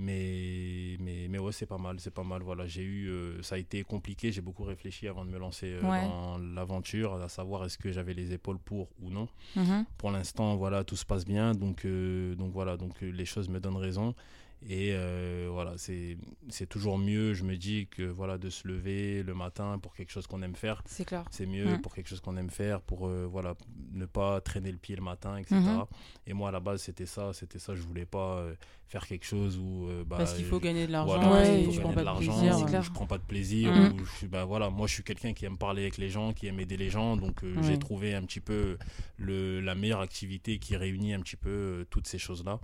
Mais, 0.00 0.96
mais, 1.00 1.26
mais 1.28 1.38
ouais, 1.38 1.50
c'est 1.50 1.66
pas 1.66 1.76
mal, 1.76 1.98
c'est 1.98 2.12
pas 2.14 2.22
mal. 2.22 2.40
Voilà, 2.42 2.68
j'ai 2.68 2.82
eu, 2.84 3.08
euh, 3.08 3.42
ça 3.42 3.56
a 3.56 3.58
été 3.58 3.82
compliqué, 3.82 4.30
j'ai 4.30 4.40
beaucoup 4.40 4.62
réfléchi 4.62 5.08
avant 5.08 5.24
de 5.24 5.30
me 5.30 5.38
lancer 5.38 5.66
euh, 5.72 5.82
Ouais. 5.82 6.00
dans 6.02 6.38
l'aventure, 6.38 7.14
à 7.14 7.28
savoir 7.28 7.64
est-ce 7.64 7.76
que 7.78 7.90
j'avais 7.90 8.14
les 8.14 8.32
épaules 8.32 8.60
pour 8.60 8.88
ou 9.00 9.10
non 9.10 9.28
Mhm. 9.56 9.84
pour 9.96 10.12
l'instant, 10.12 10.54
voilà, 10.56 10.84
tout 10.84 10.94
se 10.94 11.04
passe 11.04 11.24
bien. 11.24 11.52
Donc, 11.52 11.84
euh, 11.84 12.36
donc 12.36 12.52
voilà, 12.52 12.76
donc 12.76 13.00
les 13.00 13.24
choses 13.24 13.48
me 13.48 13.58
donnent 13.58 13.76
raison. 13.76 14.14
Et 14.66 14.90
euh, 14.92 15.48
voilà, 15.52 15.74
c'est 15.76 16.16
c'est 16.48 16.66
toujours 16.68 16.98
mieux, 16.98 17.32
je 17.32 17.44
me 17.44 17.56
dis, 17.56 17.86
que 17.86 18.02
voilà, 18.02 18.38
de 18.38 18.50
se 18.50 18.66
lever 18.66 19.22
le 19.22 19.32
matin 19.34 19.78
pour 19.80 19.94
quelque 19.94 20.10
chose 20.10 20.26
qu'on 20.26 20.42
aime 20.42 20.56
faire. 20.56 20.82
C'est 20.86 21.04
clair. 21.04 21.24
C'est 21.30 21.46
mieux 21.46 21.78
pour 21.80 21.94
quelque 21.94 22.08
chose 22.08 22.20
qu'on 22.20 22.36
aime 22.36 22.50
faire, 22.50 22.80
pour 22.80 23.06
euh, 23.06 23.24
voilà, 23.30 23.54
ne 23.92 24.04
pas 24.06 24.40
traîner 24.40 24.72
le 24.72 24.78
pied 24.78 24.96
le 24.96 25.02
matin, 25.02 25.36
etc. 25.36 25.54
Mhm. 25.60 25.84
Et 26.26 26.32
moi, 26.32 26.48
à 26.48 26.52
la 26.52 26.60
base, 26.60 26.82
c'était 26.82 27.06
ça. 27.06 27.32
C'était 27.32 27.58
ça. 27.60 27.74
Je 27.76 27.82
voulais 27.82 28.04
pas 28.04 28.38
euh, 28.38 28.54
faire 28.88 29.06
quelque 29.06 29.24
chose 29.26 29.56
où. 29.58 29.86
euh, 29.88 30.02
bah, 30.04 30.16
Parce 30.18 30.34
qu'il 30.34 30.44
faut 30.44 30.58
gagner 30.60 30.86
de 30.88 30.92
l'argent 30.92 31.20
voilà, 31.20 31.32
Ouais, 31.36 31.60
et 31.60 31.64
il 31.64 31.70
je 31.70 31.76
faut 31.76 31.82
prends 31.82 31.90
gagner 31.92 32.04
pas 32.04 32.12
de 32.14 32.18
plaisir. 32.18 32.66
Clair. 32.66 32.82
je 32.82 32.90
prends 32.90 33.06
pas 33.06 33.18
de 33.18 33.22
plaisir. 33.22 33.72
Ou 33.94 34.04
je 34.04 34.10
suis, 34.16 34.26
bah, 34.26 34.44
voilà, 34.44 34.70
moi, 34.70 34.86
je 34.88 34.94
suis 34.94 35.02
quelqu'un 35.04 35.34
qui 35.34 35.44
aime 35.44 35.56
parler 35.56 35.82
avec 35.82 35.98
les 35.98 36.08
gens, 36.10 36.32
qui 36.32 36.48
aime 36.48 36.58
aider 36.58 36.76
les 36.76 36.90
gens. 36.90 37.16
Donc, 37.16 37.44
euh, 37.44 37.54
j'ai 37.62 37.78
trouvé 37.78 38.14
un 38.14 38.22
petit 38.22 38.40
peu 38.40 38.76
le, 39.18 39.60
la 39.60 39.74
meilleure 39.76 40.00
activité 40.00 40.58
qui 40.58 40.74
réunit 40.76 41.14
un 41.14 41.20
petit 41.20 41.36
peu 41.36 41.48
euh, 41.50 41.84
toutes 41.90 42.08
ces 42.08 42.18
choses-là. 42.18 42.58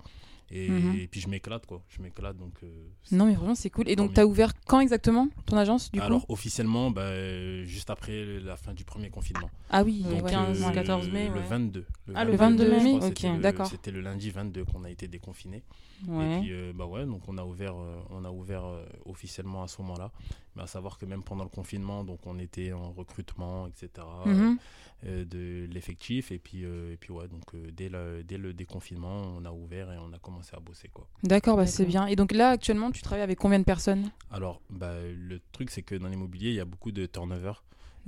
Et, 0.51 0.69
Mhm. 0.69 0.95
et 0.95 1.07
puis, 1.07 1.19
je 1.21 1.27
m'éclate, 1.27 1.65
quoi. 1.65 1.81
Je 1.89 2.01
m'éclate. 2.01 2.37
Donc, 2.37 2.53
euh, 2.63 2.67
Non, 3.11 3.25
mais 3.25 3.33
vraiment, 3.33 3.55
c'est 3.55 3.69
cool. 3.71 3.89
Et 3.89 3.95
donc, 3.95 4.13
tu 4.13 4.19
as 4.19 4.27
ouvert 4.27 4.53
quand 4.67 4.79
exactement 4.79 5.27
ton 5.47 5.57
agence, 5.57 5.91
du 5.91 5.99
coup 5.99 6.05
Alors, 6.05 6.25
officiellement, 6.29 6.91
bah, 6.91 7.63
juste 7.63 7.89
après 7.89 8.39
la 8.39 8.55
fin 8.55 8.73
du 8.73 8.83
premier 8.83 9.09
confinement. 9.09 9.49
Ah 9.71 9.83
oui, 9.83 10.03
Donc, 10.03 10.23
ouais. 10.23 10.29
15, 10.31 10.63
euh, 10.63 10.71
14 10.71 11.09
mai, 11.09 11.29
Le 11.29 11.35
ouais. 11.35 11.47
22. 11.49 11.85
Ah, 12.13 12.23
le 12.25 12.35
22 12.35 12.69
mai, 12.69 12.79
je 12.79 12.97
crois, 12.97 13.07
ok, 13.07 13.23
le- 13.23 13.41
d'accord. 13.41 13.67
C'était 13.67 13.91
le 13.91 14.01
lundi 14.01 14.29
22 14.29 14.65
qu'on 14.65 14.83
a 14.83 14.89
été 14.91 15.07
déconfiné. 15.07 15.63
Et 16.03 16.39
puis, 16.39 16.51
euh, 16.51 16.73
bah 16.73 16.85
ouais, 16.85 17.05
donc 17.05 17.21
on 17.27 17.37
a 17.37 17.43
ouvert, 17.43 17.75
euh, 17.75 17.97
on 18.09 18.25
a 18.25 18.29
ouvert 18.31 18.65
euh, 18.65 18.85
officiellement 19.05 19.63
à 19.63 19.67
ce 19.67 19.81
moment-là. 19.81 20.11
Mais 20.55 20.63
à 20.63 20.67
savoir 20.67 20.97
que 20.97 21.05
même 21.05 21.23
pendant 21.23 21.43
le 21.43 21.49
confinement, 21.49 22.03
donc 22.03 22.19
on 22.25 22.37
était 22.39 22.71
en 22.73 22.91
recrutement, 22.91 23.67
etc. 23.67 23.89
Mhm. 24.25 24.57
euh, 25.05 25.25
de 25.25 25.67
l'effectif. 25.71 26.31
Et 26.31 26.39
puis, 26.39 26.63
euh, 26.65 26.93
et 26.93 26.97
puis 26.97 27.11
ouais, 27.11 27.27
donc 27.27 27.53
euh, 27.53 27.69
dès, 27.71 27.89
le, 27.89 28.23
dès 28.23 28.37
le 28.37 28.53
déconfinement, 28.53 29.21
on 29.37 29.45
a 29.45 29.51
ouvert 29.51 29.91
et 29.91 29.97
on 29.97 30.11
a 30.13 30.19
commencé 30.19 30.51
à 30.55 30.59
bosser, 30.59 30.89
quoi. 30.89 31.07
D'accord, 31.23 31.57
bah 31.57 31.65
c'est 31.65 31.85
bien. 31.85 32.05
Et 32.07 32.15
donc 32.15 32.31
là, 32.31 32.49
actuellement, 32.49 32.91
tu 32.91 33.01
travailles 33.01 33.23
avec 33.23 33.37
combien 33.39 33.59
de 33.59 33.65
personnes? 33.65 34.09
Alors, 34.31 34.61
bah, 34.69 34.93
le 35.01 35.39
truc, 35.51 35.69
c'est 35.71 35.81
que 35.83 35.95
dans 35.95 36.07
l'immobilier, 36.07 36.49
il 36.49 36.55
y 36.55 36.59
a 36.61 36.65
beaucoup 36.65 36.91
de 36.91 37.05
turnover. 37.05 37.53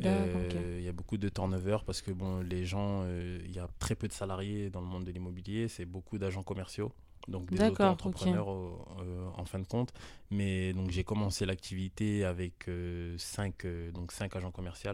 Euh, 0.06 0.78
Il 0.80 0.86
y 0.86 0.88
a 0.88 0.92
beaucoup 0.92 1.18
de 1.18 1.28
turnover 1.28 1.78
parce 1.86 2.02
que 2.04 2.12
bon, 2.12 2.42
les 2.42 2.66
gens, 2.66 3.02
euh, 3.06 3.40
il 3.44 3.52
y 3.52 3.60
a 3.60 3.68
très 3.80 3.96
peu 3.96 4.08
de 4.08 4.14
salariés 4.14 4.70
dans 4.70 4.80
le 4.82 4.86
monde 4.86 5.06
de 5.06 5.12
l'immobilier, 5.12 5.68
c'est 5.68 5.86
beaucoup 5.86 6.20
d'agents 6.20 6.44
commerciaux, 6.44 6.92
donc 7.28 7.50
des 7.50 7.60
auto-entrepreneurs 7.62 8.48
au- 8.48 8.86
euh, 9.02 9.30
en 9.36 9.46
fin 9.46 9.60
de 9.60 9.68
compte. 9.68 9.94
Mais 10.32 10.74
donc 10.74 10.92
j'ai 10.92 11.04
commencé 11.04 11.46
l'activité 11.46 12.24
avec 12.26 12.70
5 13.18 13.66
donc 13.94 14.12
cinq 14.12 14.36
agents 14.36 14.52
commerciaux 14.52 14.92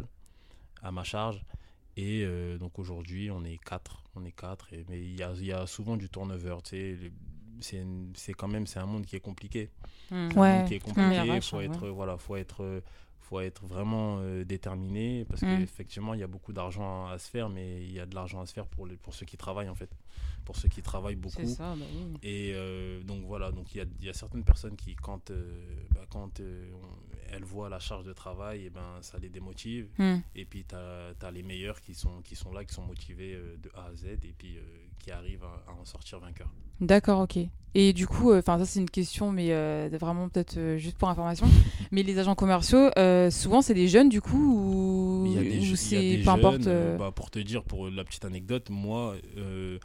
à 0.82 0.92
ma 0.92 1.04
charge. 1.04 1.44
Et 1.96 2.24
euh, 2.26 2.58
donc 2.58 2.80
aujourd'hui, 2.80 3.30
on 3.30 3.44
est 3.44 3.60
4. 3.64 4.04
On 4.16 4.26
est 4.26 4.32
quatre 4.32 4.72
et, 4.74 4.84
mais 4.90 5.00
il 5.00 5.16
y 5.18 5.24
a, 5.24 5.32
y 5.34 5.52
a 5.52 5.66
souvent 5.68 5.96
du 5.98 6.10
turnover. 6.10 6.58
C'est 7.62 8.34
quand 8.38 8.48
même 8.48 8.68
c'est 8.68 8.80
un 8.80 8.86
monde 8.86 9.06
qui 9.06 9.16
est 9.16 9.20
compliqué 9.20 9.70
Hmm. 10.12 10.16
un 10.36 10.40
Ouais. 10.40 10.58
monde 10.58 10.68
qui 10.68 10.74
est 10.76 10.86
Hum. 10.88 10.94
compliqué. 10.94 11.22
RH, 11.40 11.42
faut 11.50 11.62
être, 11.62 11.88
voilà, 11.90 12.18
faut 12.18 12.36
être, 12.36 12.64
euh, 12.64 12.82
faut 13.24 13.40
être 13.40 13.66
vraiment 13.66 14.18
euh, 14.20 14.44
déterminé 14.44 15.26
parce 15.26 15.42
Mm. 15.42 15.58
qu'effectivement, 15.60 16.14
il 16.14 16.20
y 16.20 16.24
a 16.24 16.28
beaucoup 16.28 16.54
d'argent 16.54 17.08
à 17.08 17.18
se 17.18 17.30
faire, 17.30 17.50
mais 17.50 17.84
il 17.84 17.92
y 17.92 18.00
a 18.00 18.06
de 18.06 18.14
l'argent 18.16 18.42
à 18.42 18.46
se 18.46 18.54
faire 18.54 18.68
pour, 18.68 18.86
les, 18.86 18.96
pour 18.98 19.14
ceux 19.14 19.26
qui 19.26 19.38
travaillent 19.38 19.70
en 19.70 19.76
fait, 19.76 19.90
pour 20.46 20.56
ceux 20.56 20.70
qui 20.70 20.82
travaillent 20.82 21.16
beaucoup. 21.16 21.42
C'est 21.42 21.48
ça, 21.48 21.76
bah 21.76 21.86
oui. 21.94 22.18
Et 22.24 22.52
euh, 22.54 23.02
donc 23.04 23.24
voilà, 23.26 23.52
donc 23.52 23.74
il 23.74 23.78
y 23.80 23.82
a, 23.82 23.86
il 24.00 24.06
y 24.06 24.10
a 24.10 24.14
certaines 24.14 24.44
personnes 24.44 24.76
qui, 24.76 24.96
quand, 24.96 25.32
euh, 25.32 25.64
bah, 25.94 26.02
quand 26.10 26.40
on- 26.40 26.44
elles 27.36 27.44
voient 27.44 27.70
la 27.70 27.80
charge 27.80 28.06
de 28.06 28.14
travail, 28.14 28.66
et 28.66 28.70
ben, 28.70 28.82
ça 29.02 29.18
les 29.20 29.30
démotive. 29.30 29.88
Hmm. 29.98 30.18
Et 30.36 30.46
puis 30.46 30.66
tu 30.68 30.76
as, 30.76 31.32
les 31.32 31.44
meilleurs 31.44 31.82
qui 31.82 31.94
sont, 31.96 32.22
qui 32.24 32.36
sont 32.36 32.52
là, 32.52 32.64
qui 32.64 32.74
sont 32.74 32.84
motivés 32.84 33.34
euh, 33.36 33.58
de 33.62 33.70
A 33.76 33.86
à 33.88 33.94
Z 33.96 34.06
et 34.06 34.34
puis 34.38 34.58
euh, 34.58 34.62
qui 35.00 35.12
arrivent 35.12 35.44
à, 35.44 35.72
à 35.72 35.74
en 35.74 35.86
sortir 35.86 36.20
vainqueurs. 36.20 36.52
D'accord, 36.80 37.22
ok. 37.22 37.38
Et 37.76 37.92
du 37.94 38.06
coup, 38.06 38.34
enfin 38.34 38.60
ça 38.60 38.66
c'est 38.66 38.80
une 38.80 38.90
question, 38.90 39.32
mais 39.32 39.48
euh, 39.52 39.90
vraiment 40.00 40.30
peut-être 40.30 40.58
euh, 40.58 40.78
juste 40.78 40.98
pour 40.98 41.10
information. 41.10 41.48
mais 41.92 42.04
les 42.04 42.20
agents 42.20 42.36
commerciaux, 42.36 42.90
euh, 42.98 43.32
souvent 43.32 43.62
c'est 43.64 43.74
des 43.74 43.88
jeunes 43.88 44.10
du 44.10 44.22
coup 44.22 44.54
ou, 44.56 45.36
c'est 45.76 45.96
peu 46.18 46.24
jeunes, 46.24 46.30
importe. 46.30 46.68
euh, 46.68 46.94
euh, 46.94 46.98
bah, 46.98 47.12
pour 47.12 47.32
te 47.32 47.40
dire, 47.40 47.64
pour 47.64 47.90
la 47.90 48.04
petite 48.04 48.26
anecdote, 48.26 48.70
moi, 48.70 49.16
euh, 49.38 49.80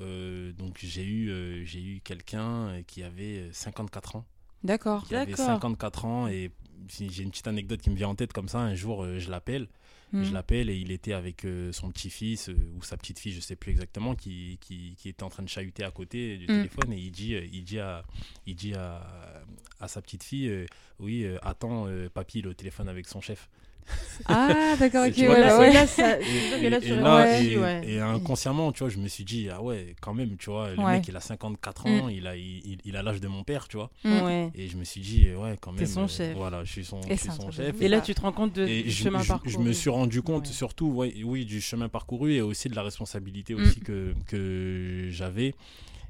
euh, 0.00 0.52
donc 0.52 0.78
j'ai 0.82 1.04
eu, 1.04 1.30
euh, 1.30 1.64
j'ai 1.64 1.80
eu 1.80 2.00
quelqu'un 2.02 2.68
euh, 2.68 2.82
qui 2.86 3.02
avait 3.04 3.38
euh, 3.38 3.48
54 3.52 4.16
ans. 4.16 4.24
D'accord. 4.64 5.06
Qui 5.06 5.14
avait 5.14 5.30
D'accord. 5.30 5.46
54 5.46 6.04
ans 6.04 6.26
et 6.28 6.50
j'ai 6.88 7.22
une 7.22 7.30
petite 7.30 7.46
anecdote 7.48 7.80
qui 7.80 7.90
me 7.90 7.96
vient 7.96 8.08
en 8.08 8.14
tête 8.14 8.32
comme 8.32 8.48
ça. 8.48 8.58
Un 8.58 8.74
jour, 8.74 9.04
euh, 9.04 9.18
je 9.18 9.30
l'appelle. 9.30 9.68
Hmm. 10.12 10.22
Je 10.22 10.32
l'appelle 10.32 10.70
et 10.70 10.76
il 10.76 10.90
était 10.90 11.12
avec 11.12 11.44
euh, 11.44 11.70
son 11.72 11.90
petit-fils 11.90 12.48
euh, 12.48 12.56
ou 12.78 12.82
sa 12.82 12.96
petite-fille, 12.96 13.32
je 13.32 13.40
sais 13.40 13.56
plus 13.56 13.72
exactement, 13.72 14.14
qui, 14.14 14.56
qui, 14.62 14.94
qui 14.96 15.10
était 15.10 15.22
en 15.22 15.28
train 15.28 15.42
de 15.42 15.48
chahuter 15.50 15.84
à 15.84 15.90
côté 15.90 16.38
du 16.38 16.44
Mm. 16.44 16.46
téléphone 16.46 16.92
et 16.94 16.98
il 16.98 17.10
dit, 17.10 17.34
il 17.52 17.62
dit, 17.62 17.78
à, 17.78 18.04
il 18.46 18.54
dit 18.54 18.72
à, 18.74 19.06
à 19.80 19.86
sa 19.88 20.00
petite-fille, 20.00 20.66
oui, 20.98 21.26
attends, 21.42 21.88
papy, 22.14 22.38
il 22.38 22.46
est 22.46 22.48
au 22.48 22.54
téléphone 22.54 22.88
avec 22.88 23.06
son 23.06 23.20
chef. 23.20 23.50
Ah, 24.26 24.74
d'accord, 24.78 25.06
ok, 25.06 25.14
ouais, 25.16 25.26
bah 25.28 25.38
là, 25.40 25.58
ouais. 25.58 25.72
là, 25.72 25.86
ça- 25.86 26.20
Et, 26.20 26.24
c'est-à-dire 26.24 26.58
que 26.60 26.64
et- 26.64 26.70
là, 26.70 26.76
et 26.78 26.80
tu 26.80 26.94
là, 26.96 27.16
réfléchis, 27.16 27.52
et- 27.54 27.58
ouais. 27.58 27.80
et 27.88 28.00
inconsciemment, 28.00 28.72
tu 28.72 28.80
vois, 28.80 28.88
je 28.90 28.98
me 28.98 29.08
suis 29.08 29.24
dit, 29.24 29.48
ah 29.50 29.62
ouais, 29.62 29.94
quand 30.00 30.12
même, 30.12 30.36
tu 30.36 30.50
vois, 30.50 30.70
le 30.74 30.78
Ouais. 30.82 30.92
mec, 30.98 31.08
il 31.08 31.16
a 31.16 31.20
54 31.20 31.86
ans, 31.86 32.08
il 32.08 32.26
a 32.26 32.36
il, 32.36 32.58
il- 32.66 32.78
il 32.84 32.96
a 32.96 33.02
l'âge 33.02 33.20
de 33.20 33.28
mon 33.28 33.44
père, 33.44 33.68
tu 33.68 33.76
vois. 33.78 33.90
Mm. 34.04 34.22
Ouais. 34.22 34.50
Et 34.54 34.68
je 34.68 34.76
me 34.76 34.84
suis 34.84 35.00
dit, 35.00 35.28
ouais, 35.34 35.56
quand 35.60 35.72
même. 35.72 35.86
Son 35.86 36.02
euh, 36.04 36.08
chef. 36.08 36.36
Voilà, 36.36 36.64
je 36.64 36.70
suis 36.72 36.84
son, 36.84 37.00
je 37.08 37.14
suis 37.14 37.30
chef. 37.52 37.80
Et 37.80 37.88
là, 37.88 37.98
ça. 37.98 38.02
tu 38.04 38.14
te 38.14 38.20
rends 38.20 38.32
compte 38.32 38.52
de, 38.54 38.66
du 38.66 38.90
je, 38.90 39.04
chemin 39.04 39.22
je- 39.22 39.28
parcouru. 39.28 39.50
je 39.52 39.58
me 39.58 39.72
suis 39.72 39.88
rendu 39.90 40.20
compte 40.20 40.46
Ouais. 40.48 40.52
surtout, 40.52 40.88
ouais, 40.88 41.14
oui, 41.24 41.46
du 41.46 41.60
chemin 41.60 41.88
parcouru 41.88 42.34
et 42.34 42.40
aussi 42.42 42.68
de 42.68 42.74
la 42.76 42.82
responsabilité 42.82 43.54
Mm. 43.54 43.62
aussi 43.62 43.80
que, 43.80 44.14
que 44.26 45.06
j'avais. 45.10 45.54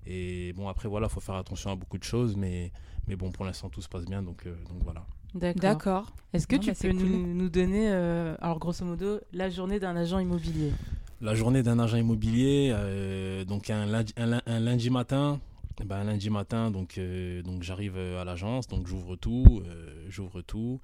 Et 0.07 0.53
bon, 0.55 0.69
après, 0.69 0.89
voilà, 0.89 1.09
faut 1.09 1.21
faire 1.21 1.35
attention 1.37 1.71
à 1.71 1.77
beaucoup 1.77 1.99
de 1.99 2.05
choses, 2.05 2.35
mais, 2.37 2.73
mais 3.07 3.15
bon, 3.17 3.31
pour 3.31 3.45
l'instant, 3.45 3.69
tout 3.69 3.83
se 3.83 3.89
passe 3.89 4.07
bien, 4.07 4.23
donc, 4.23 4.47
euh, 4.47 4.55
donc 4.71 4.83
voilà. 4.83 5.05
D'accord. 5.35 6.07
Est-ce 6.33 6.47
que 6.47 6.57
Non, 6.57 6.63
tu 6.63 6.69
bah, 6.71 6.77
peux 6.81 6.91
cool. 6.91 6.99
nous, 7.03 7.35
nous 7.35 7.49
donner, 7.49 7.89
euh, 7.91 8.35
alors 8.41 8.59
grosso 8.59 8.85
modo, 8.85 9.21
la 9.33 9.49
journée 9.51 9.79
d'un 9.81 9.97
agent 9.97 10.19
immobilier? 10.19 10.73
La 11.21 11.35
journée 11.35 11.63
d'un 11.63 11.79
agent 11.79 11.97
immobilier, 11.97 12.71
euh, 12.73 13.45
donc 13.45 13.71
un 13.71 13.87
lundi, 13.87 14.15
un, 14.17 14.61
lundi 14.61 14.91
matin, 14.91 15.41
eh 15.81 15.85
ben, 15.85 15.97
un 15.97 16.05
lundi 16.05 16.31
matin, 16.31 16.71
donc, 16.71 16.97
euh, 16.99 17.43
donc 17.43 17.63
j'arrive 17.63 17.97
à 17.99 18.25
l'agence, 18.25 18.69
donc 18.69 18.87
j'ouvre 18.87 19.17
tout, 19.17 19.63
euh, 19.67 20.07
j'ouvre 20.09 20.43
tout, 20.43 20.81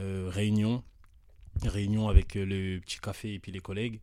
euh, 0.00 0.28
réunion, 0.30 0.82
réunion 1.64 2.08
avec 2.08 2.34
le 2.34 2.78
petit 2.80 2.98
café 3.00 3.34
et 3.34 3.38
puis 3.38 3.50
les 3.52 3.60
collègues. 3.60 3.98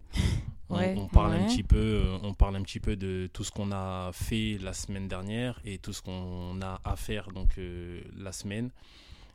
On, 0.72 0.78
Ouais, 0.78 0.94
on 0.98 1.08
parle 1.08 1.34
un 1.34 1.48
petit 1.48 1.64
peu, 1.64 2.04
on 2.22 2.36
parle 2.36 2.56
un 2.58 2.62
petit 2.62 2.80
peu 2.80 2.96
de 2.96 3.28
tout 3.34 3.44
ce 3.44 3.50
qu'on 3.52 3.72
a 3.72 4.12
fait 4.14 4.60
la 4.62 4.74
semaine 4.74 5.08
dernière 5.08 5.60
et 5.66 5.80
tout 5.80 5.94
ce 5.94 6.02
qu'on 6.04 6.62
a 6.62 6.80
à 6.84 6.96
faire 6.96 7.30
donc 7.32 7.58
euh, 7.58 8.02
la 8.18 8.32
semaine. 8.32 8.70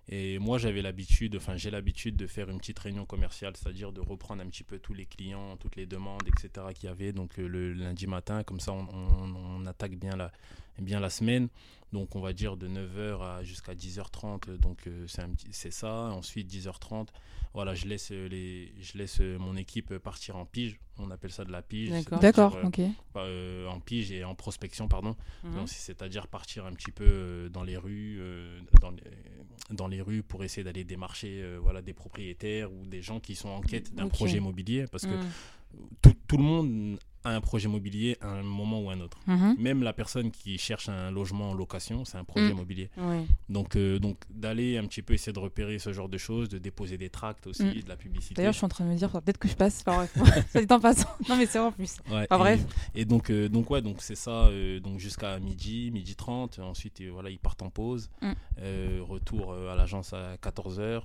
Et 0.09 0.39
moi, 0.39 0.59
j'avais 0.59 0.83
l'habitude, 0.83 1.37
enfin, 1.37 1.57
j'ai 1.57 1.71
l'habitude 1.71 2.17
de 2.17 2.27
faire 2.27 2.51
une 2.51 2.59
petite 2.59 2.79
réunion 2.79 3.07
commerciale, 3.07 3.55
c'est-à-dire 3.57 3.91
de 3.93 4.01
reprendre 4.01 4.43
un 4.43 4.47
petit 4.49 4.65
peu 4.65 4.79
tous 4.79 4.93
les 4.95 5.07
clients, 5.07 5.57
toutes 5.57 5.77
les 5.77 5.87
demandes, 5.87 6.23
etc. 6.29 6.67
qu'il 6.75 6.89
y 6.89 6.93
avait. 6.93 7.13
Donc, 7.13 7.37
le 7.39 7.73
lundi 7.73 8.07
matin, 8.07 8.43
comme 8.45 8.61
ça, 8.61 8.73
on, 8.73 8.87
on- 8.93 9.35
on 9.63 9.67
attaque 9.67 9.97
bien 9.97 10.17
la, 10.17 10.31
bien 10.83 11.01
la 11.01 11.11
semaine. 11.11 11.49
Donc, 11.93 12.17
on 12.17 12.21
va 12.21 12.33
dire 12.33 12.57
de 12.57 12.67
9h 12.67 13.23
à 13.23 13.45
jusqu'à 13.45 13.73
10h30. 13.75 14.57
Donc, 14.59 14.87
euh, 14.89 15.07
c'est 15.53 15.71
ça. 15.73 15.93
Ensuite, 16.11 16.51
10h30, 16.53 17.07
voilà, 17.53 17.75
je 17.77 17.87
laisse, 17.87 18.11
euh, 18.11 18.27
les, 18.27 18.73
je 18.81 18.99
laisse 18.99 19.21
euh, 19.21 19.39
mon 19.39 19.55
équipe 19.57 19.97
partir 19.99 20.35
en 20.35 20.45
pige. 20.45 20.81
On 20.99 21.13
appelle 21.13 21.31
ça 21.31 21.45
de 21.45 21.53
la 21.53 21.63
pige. 21.63 21.91
D'accord. 22.21 22.59
ok. 22.65 22.81
euh, 23.17 23.69
en 23.69 23.79
pige 23.79 24.11
et 24.11 24.25
en 24.25 24.35
prospection, 24.35 24.89
pardon. 24.89 25.15
Donc, 25.45 25.69
C'est-à-dire 25.69 26.27
partir 26.27 26.67
un 26.67 26.73
petit 26.73 26.91
peu 26.91 27.49
dans 27.53 27.63
les 27.63 27.77
rues, 27.77 28.17
euh, 28.21 28.59
dans, 28.81 28.91
les, 28.91 29.03
dans 29.71 29.87
les 29.87 30.01
rues 30.01 30.25
pour 30.25 30.43
essayer 30.43 30.65
d'aller 30.65 30.83
démarcher 30.83 31.43
euh, 31.43 31.59
voilà, 31.63 31.81
des 31.81 31.93
propriétaires 31.93 32.73
ou 32.73 32.87
des 32.87 33.03
gens 33.03 33.21
qui 33.21 33.37
sont 33.37 33.51
en 33.51 33.61
quête 33.61 33.95
d'un 33.95 34.09
projet 34.09 34.39
immobilier. 34.39 34.87
Parce 34.91 35.07
que 35.07 35.15
Mhm. 35.15 35.89
tout, 36.03 36.15
tout 36.27 36.37
le 36.39 36.43
monde 36.45 36.99
un 37.31 37.41
projet 37.41 37.69
immobilier 37.69 38.17
à 38.21 38.29
un 38.29 38.43
moment 38.43 38.81
ou 38.83 38.91
à 38.91 38.95
un 38.95 39.01
autre. 39.01 39.19
Mhm. 39.27 39.57
Même 39.59 39.83
la 39.83 39.93
personne 39.93 40.31
qui 40.31 40.59
cherche 40.59 40.89
un 40.89 41.11
logement 41.11 41.51
en 41.51 41.55
location, 41.55 42.05
c'est 42.05 42.19
un 42.19 42.25
projet 42.25 42.49
Mm. 42.49 42.53
immobilier. 42.53 42.91
Donc, 43.49 43.77
euh, 43.77 43.99
donc 43.99 44.19
d'aller 44.31 44.77
un 44.79 44.87
petit 44.87 45.03
peu 45.03 45.15
essayer 45.15 45.33
de 45.33 45.39
repérer 45.39 45.79
ce 45.79 45.93
genre 45.93 46.09
de 46.09 46.19
choses, 46.19 46.49
de 46.49 46.59
déposer 46.59 46.99
des 46.99 47.09
tracts 47.09 47.47
aussi, 47.47 47.65
Mm. 47.65 47.81
de 47.83 47.89
la 47.89 47.97
publicité. 47.97 48.35
D'ailleurs, 48.35 48.53
je 48.53 48.59
suis 48.59 48.65
en 48.67 48.69
train 48.69 48.85
de 48.85 48.91
me 48.91 48.97
dire, 48.97 49.11
peut-être 49.11 49.39
que 49.39 49.49
je 49.49 49.55
passe. 49.57 49.83
Enfin, 49.87 50.07
bref, 50.17 50.47
ça 50.51 50.65
dit 50.65 50.73
en 50.73 50.81
passant. 50.81 51.09
Non, 51.29 51.37
mais 51.37 51.47
c'est 51.47 51.59
en 51.59 51.73
plus. 51.73 51.97
Ouais, 52.11 52.27
Enfin, 52.31 52.37
et- 52.37 52.39
bref. 52.59 52.67
Et 52.95 53.05
donc, 53.05 53.31
euh, 53.31 53.49
donc 53.49 53.71
ouais, 53.71 53.81
donc 53.83 53.97
c'est 54.01 54.15
ça, 54.17 54.47
euh, 54.49 54.81
donc 54.81 54.99
jusqu'à 54.99 55.39
midi, 55.39 55.91
midi 55.93 56.15
30. 56.17 56.59
Ensuite, 56.59 57.01
euh, 57.01 57.11
voilà, 57.13 57.31
ils 57.31 57.39
partent 57.39 57.63
en 57.63 57.71
pause. 57.71 58.11
Mm. 58.23 58.33
Retour 59.03 59.55
à 59.55 59.75
l'agence 59.75 60.13
à 60.13 60.37
14h. 60.37 61.03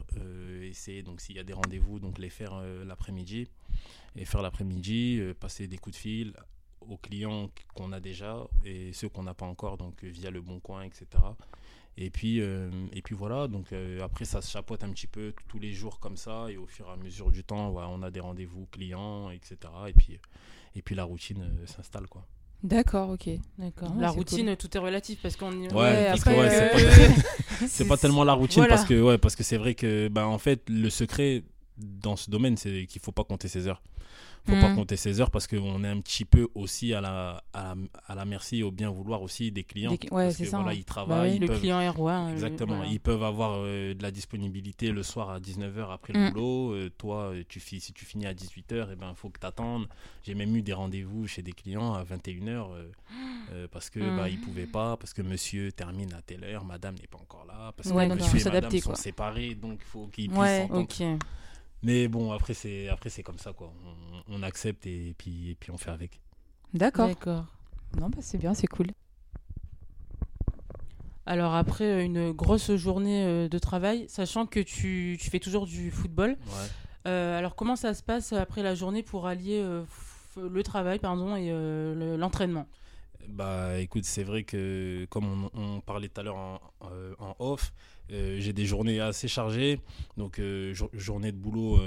essayer, 0.64 1.02
donc 1.04 1.22
s'il 1.22 1.36
y 1.36 1.40
a 1.40 1.44
des 1.44 1.54
rendez-vous, 1.54 2.00
donc 2.00 2.18
les 2.20 2.30
faire 2.30 2.62
l'après-midi. 2.86 3.48
Et 4.16 4.26
faire 4.26 4.42
l'après-midi, 4.42 5.18
euh, 5.20 5.34
passer 5.34 5.68
des 5.68 5.78
coups 5.78 5.96
de 5.96 6.00
fil 6.02 6.34
aux 6.82 6.98
clients 6.98 7.50
qu'on 7.76 7.92
a 7.92 8.00
déjà 8.00 8.38
et 8.66 8.92
ceux 8.94 9.10
qu'on 9.10 9.24
n'a 9.24 9.34
pas 9.34 9.46
encore, 9.46 9.78
donc 9.78 10.04
euh, 10.04 10.08
via 10.10 10.32
le 10.32 10.42
Bon 10.42 10.60
Coin, 10.60 10.82
etc. 10.84 11.06
Et 11.98 12.10
puis, 12.10 12.40
euh, 12.40 12.70
et 12.94 13.02
puis 13.02 13.14
voilà, 13.16 13.48
donc 13.48 13.72
euh, 13.74 14.02
après 14.02 14.24
ça 14.26 14.42
se 14.42 14.50
chapeaute 14.50 14.84
un 14.84 14.90
petit 14.92 15.08
peu 15.08 15.34
tous 15.50 15.60
les 15.60 15.74
jours 15.74 16.00
comme 16.00 16.16
ça, 16.18 16.48
et 16.50 16.56
au 16.58 16.66
fur 16.66 16.88
et 16.88 16.92
à 16.92 16.96
mesure 16.96 17.30
du 17.32 17.44
temps, 17.44 17.72
ouais, 17.72 17.84
on 17.90 18.02
a 18.04 18.10
des 18.10 18.22
rendez-vous 18.22 18.68
clients, 18.72 19.30
etc. 19.30 19.58
Et 19.88 19.94
puis, 19.94 20.18
et 20.76 20.82
puis 20.82 20.96
la 20.96 21.04
routine 21.04 21.42
euh, 21.42 21.66
s'installe 21.68 22.08
quoi. 22.08 22.26
D'accord, 22.64 23.10
ok. 23.12 23.30
D'accord. 23.58 23.96
Ouais, 23.96 24.02
la 24.02 24.10
routine, 24.10 24.56
tout 24.58 24.76
est 24.76 24.80
relatif 24.80 25.22
parce 25.22 25.36
qu'on 25.38 25.52
y... 25.54 25.68
Ouais, 25.74 26.12
que, 26.14 26.18
après, 26.18 26.38
ouais, 26.38 26.50
c'est 26.50 27.16
pas- 27.60 27.68
C'est 27.68 27.88
pas 27.88 27.98
tellement 27.98 28.24
la 28.26 28.34
routine 28.34 28.62
Voilà. 28.62 28.76
parce 28.76 28.88
que 28.88 29.02
ouais, 29.02 29.18
parce 29.18 29.36
que 29.36 29.44
c'est 29.44 29.58
vrai 29.58 29.76
que 29.76 30.08
ben 30.10 30.26
en 30.26 30.38
fait 30.38 30.70
le 30.70 30.90
secret 30.90 31.44
dans 31.80 32.16
ce 32.16 32.30
domaine 32.30 32.58
c'est 32.58 32.86
qu'il 32.88 33.02
faut 33.02 33.12
pas 33.12 33.24
compter 33.24 33.48
ses 33.48 33.68
heures. 33.68 33.82
Faut 34.48 34.54
pas 34.54 34.70
Mhm. 34.70 34.76
compter 34.78 34.96
ses 34.96 35.20
heures 35.22 35.30
parce 35.30 35.46
qu'on 35.48 35.84
est 35.84 35.88
un 35.88 36.00
petit 36.00 36.24
peu 36.26 36.48
aussi 36.56 36.94
à 36.94 37.02
la, 37.02 37.44
à 37.54 37.64
la, 37.64 37.76
à 38.08 38.16
la 38.16 38.26
merci 38.26 38.64
au 38.64 38.72
bien 38.72 38.90
vouloir 38.90 39.22
aussi 39.22 39.52
des 39.52 39.64
clients. 39.64 39.92
Des- 39.92 40.00
ouais, 40.12 40.26
parce 40.26 40.38
que, 40.38 40.46
ça, 40.46 40.58
Voilà, 40.58 40.72
hein. 40.72 40.76
ils 40.76 40.80
Bah 40.80 40.86
travaillent, 40.88 41.30
oui. 41.32 41.36
ils 41.36 41.42
Le 41.42 41.48
peuvent- 41.48 41.60
client 41.60 41.80
est 41.82 41.90
roi. 41.90 42.14
hein, 42.14 42.32
Exactement. 42.32 42.78
voilà. 42.78 42.90
Ils 42.92 43.00
peuvent 43.02 43.22
avoir 43.22 43.58
euh, 43.58 43.94
de 43.94 44.02
la 44.02 44.12
disponibilité 44.12 44.92
le 44.92 45.04
soir 45.04 45.30
à 45.30 45.40
19h 45.40 45.92
après 45.92 46.14
Mm. 46.14 46.24
le 46.26 46.32
boulot. 46.32 46.72
Euh, 46.74 46.90
toi, 46.98 47.32
euh, 47.34 47.44
tu, 47.48 47.60
si 47.60 47.80
tu 47.94 48.06
finis 48.06 48.26
à 48.26 48.34
18h, 48.34 48.88
il 48.92 48.96
ben, 48.96 49.14
faut 49.14 49.30
que 49.30 49.40
tu 49.40 49.46
attendes. 49.46 49.88
J'ai 50.26 50.34
même 50.36 50.56
eu 50.56 50.62
des 50.64 50.74
rendez-vous 50.74 51.28
chez 51.28 51.44
des 51.44 51.52
clients 51.54 51.94
à 51.94 52.04
21h 52.04 52.70
parce 53.72 53.90
que 53.90 54.00
Mm. 54.00 54.18
bah, 54.18 54.30
ils 54.30 54.40
pouvaient 54.40 54.68
pas, 54.68 54.98
parce 54.98 55.14
que 55.14 55.22
monsieur 55.22 55.72
termine 55.74 56.14
à 56.14 56.22
telle 56.22 56.44
heure, 56.46 56.66
madame 56.66 56.96
n'est 56.96 57.08
pas 57.08 57.18
encore 57.20 57.46
là, 57.46 57.74
parce 57.76 57.90
Ouais, 57.90 58.08
que 58.08 58.14
il 58.14 58.16
monsieur 58.24 58.40
et 58.40 58.52
madame 58.52 58.72
sont 58.80 58.96
séparés, 58.96 59.54
donc 59.54 59.80
il 59.82 59.86
faut 59.86 60.08
qu'ils 60.08 60.30
puissent 60.30 60.40
Ouais, 60.40 60.62
s'entendre. 60.62 60.88
Mais 61.84 62.08
bon, 62.08 62.32
après, 62.32 62.54
c'est 62.54 62.90
après 62.90 63.10
c'est 63.10 63.24
comme 63.24 63.38
ça. 63.40 63.54
quoi. 63.54 63.72
On, 64.28 64.36
on 64.40 64.44
accepte 64.44 64.86
et 64.86 65.16
puis, 65.18 65.52
et 65.52 65.56
puis 65.56 65.72
on 65.72 65.78
fait 65.78 65.92
avec. 65.92 66.20
D'accord. 66.74 67.08
D'accord. 67.08 67.46
Non, 68.00 68.10
bah 68.10 68.18
c'est 68.22 68.38
bien, 68.38 68.54
c'est 68.54 68.68
cool. 68.68 68.88
Alors 71.26 71.54
après 71.54 71.86
euh, 71.86 72.04
une 72.04 72.32
grosse 72.32 72.76
journée 72.76 73.24
euh, 73.26 73.48
de 73.48 73.60
travail, 73.60 74.06
sachant 74.10 74.46
que 74.46 74.60
tu, 74.60 75.18
tu 75.20 75.30
fais 75.30 75.40
toujours 75.40 75.66
du 75.68 75.92
football, 75.92 76.32
Ouais. 76.32 76.68
euh, 77.08 77.38
alors 77.38 77.56
comment 77.56 77.76
ça 77.76 77.94
se 77.94 78.02
passe 78.04 78.34
après 78.34 78.64
la 78.64 78.74
journée 78.76 79.04
pour 79.04 79.28
allier 79.28 79.60
euh, 79.62 79.84
le 80.38 80.64
travail 80.64 81.00
pardon, 81.00 81.36
et 81.36 81.50
euh, 81.52 81.94
le- 81.96 82.18
l'entraînement? 82.18 82.68
Bah 83.30 83.80
écoute, 83.80 84.06
c'est 84.06 84.24
vrai 84.24 84.44
que 84.44 85.06
comme 85.10 85.50
on, 85.54 85.82
parlait 85.82 86.10
tout 86.10 86.20
à 86.20 86.24
l'heure 86.24 86.36
en, 86.36 86.60
euh, 86.92 87.14
en 87.20 87.36
off, 87.40 87.72
euh, 88.12 88.38
j'ai 88.40 88.54
des 88.54 88.66
journées 88.66 89.00
assez 89.00 89.28
chargées, 89.28 89.80
donc 90.18 90.40
euh, 90.40 90.74
jour- 90.74 90.90
journée 90.94 91.32
de 91.32 91.38
boulot 91.38 91.78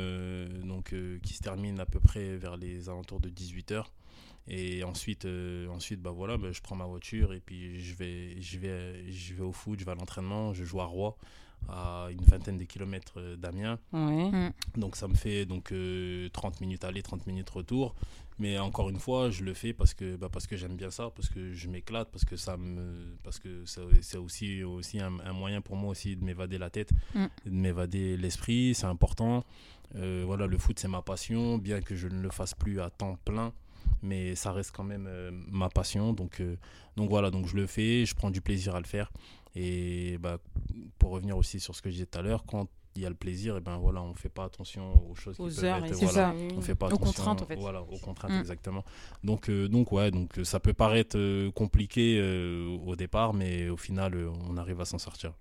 qui 1.23 1.35
se 1.35 1.41
termine 1.43 1.81
à 1.81 1.87
peu 1.87 2.01
près 2.01 2.37
vers 2.37 2.57
les 2.57 2.89
alentours 2.89 3.21
de 3.21 3.29
18h. 3.29 3.93
Et 4.49 4.85
ensuite, 4.85 5.27
ensuite 5.71 6.01
bah 6.01 6.11
voilà, 6.11 6.37
bah, 6.37 6.51
je 6.53 6.61
prends 6.61 6.77
ma 6.77 6.85
voiture 6.87 7.33
et 7.33 7.41
puis 7.41 7.81
je 7.81 7.95
vais, 7.95 8.41
je 8.41 8.59
vais, 8.59 9.11
je 9.11 9.35
vais 9.35 9.43
au 9.43 9.53
foot, 9.53 9.79
je 9.81 9.85
vais 9.85 9.93
à 9.93 9.95
l'entraînement, 9.95 10.53
je 10.55 10.65
joue 10.65 10.81
à 10.81 10.85
Roy, 10.87 11.17
à 11.69 12.09
une 12.11 12.23
vingtaine 12.25 12.59
de 12.59 12.65
kilomètres 12.65 13.15
euh, 13.19 13.37
d'Amiens. 13.37 13.79
Ouais. 13.93 14.51
Donc 14.77 14.97
ça 14.97 15.09
me 15.09 15.15
fait 15.15 15.47
donc 15.47 15.73
euh, 15.73 16.29
30 16.33 16.61
minutes 16.61 16.85
aller, 16.85 17.03
30 17.03 17.27
minutes 17.27 17.51
retour. 17.51 17.95
Mais 18.39 18.59
encore 18.59 18.89
une 18.91 18.99
fois, 18.99 19.31
je 19.31 19.45
le 19.45 19.55
fais 19.55 19.73
parce 19.73 19.95
que 19.95 20.17
bah, 20.17 20.29
parce 20.33 20.47
que 20.47 20.57
j'aime 20.57 20.75
bien 20.75 20.91
ça, 20.91 21.11
parce 21.15 21.29
que 21.29 21.53
je 21.53 21.69
m'éclate, 21.69 22.11
parce 22.11 22.25
que 22.25 22.37
ça 22.37 22.57
me 22.57 23.15
parce 23.23 23.39
que 23.39 23.65
ça- 23.67 23.83
c'est 24.01 24.17
aussi 24.17 24.65
aussi 24.65 24.99
un, 25.01 25.19
un 25.21 25.33
moyen 25.33 25.61
pour 25.61 25.77
moi 25.77 25.91
aussi 25.91 26.17
de 26.17 26.25
m'évader 26.25 26.59
la 26.59 26.71
tête, 26.71 26.91
Mm. 27.15 27.27
de 27.47 27.51
m'évader 27.51 28.17
l'esprit, 28.17 28.75
c'est 28.75 28.87
important. 28.87 29.45
Euh, 29.97 30.23
voilà, 30.27 30.47
le 30.47 30.57
foot 30.59 30.79
c'est 30.79 30.89
ma 30.89 31.03
passion, 31.03 31.59
bien 31.59 31.83
que 31.83 31.95
je 31.95 32.09
ne 32.09 32.21
le 32.23 32.31
fasse 32.31 32.55
plus 32.55 32.81
à 32.81 32.89
temps 32.89 33.19
plein, 33.27 33.53
mais 34.03 34.35
ça 34.35 34.51
reste 34.53 34.73
quand 34.75 34.83
même 34.85 35.07
euh, 35.07 35.31
ma 35.51 35.69
passion. 35.69 36.15
Donc 36.15 36.41
euh, 36.41 36.57
donc 36.97 37.11
voilà, 37.11 37.31
donc 37.31 37.47
je 37.47 37.57
le 37.57 37.67
fais, 37.67 38.07
je 38.07 38.15
prends 38.15 38.31
du 38.31 38.41
plaisir 38.41 38.75
à 38.75 38.81
le 38.81 38.87
faire. 38.87 39.13
Et 39.55 40.19
bah, 40.19 40.39
pour 40.99 41.11
revenir 41.11 41.37
aussi 41.37 41.61
sur 41.61 41.75
ce 41.75 41.83
que 41.83 41.91
je 41.91 41.95
disais 41.95 42.07
tout 42.07 42.19
à 42.19 42.23
l'heure, 42.23 42.45
quand 42.47 42.69
il 42.95 43.03
y 43.03 43.07
a 43.07 43.09
le 43.09 43.15
plaisir, 43.15 43.57
et 43.57 43.61
ben 43.61 43.79
voilà, 43.79 44.03
on 44.03 44.15
fait 44.15 44.29
pas 44.29 44.45
attention 44.45 45.11
aux 45.11 45.15
choses 45.15 45.37
qui 45.37 45.43
Aux 45.43 45.47
peuvent 45.47 45.65
heures, 45.65 45.85
être, 45.85 45.95
voilà, 45.95 46.13
ça. 46.13 46.35
on 46.57 46.61
fait 46.61 46.75
pas 46.75 46.87
Aux 46.87 46.95
attention 46.95 47.25
contraintes, 47.25 47.43
en 47.43 47.47
fait. 47.47 47.57
voilà 47.57 47.81
aux 47.83 47.99
contraintes 47.99 48.33
Mm. 48.33 48.41
exactement 48.41 48.85
donc 49.25 49.49
euh, 49.49 49.67
donc 49.67 49.93
ouais 49.93 50.11
donc 50.11 50.39
ça 50.45 50.61
peut 50.61 50.75
paraître 50.75 51.17
euh, 51.19 51.51
compliqué 51.53 52.19
euh, 52.21 52.67
au 52.87 52.95
départ 52.95 53.33
mais 53.33 53.71
au 53.71 53.79
final 53.79 54.15
euh, 54.15 54.31
on 54.49 54.59
arrive 54.59 54.81
à 54.81 54.85
s'en 54.85 54.99
sortir 54.99 55.33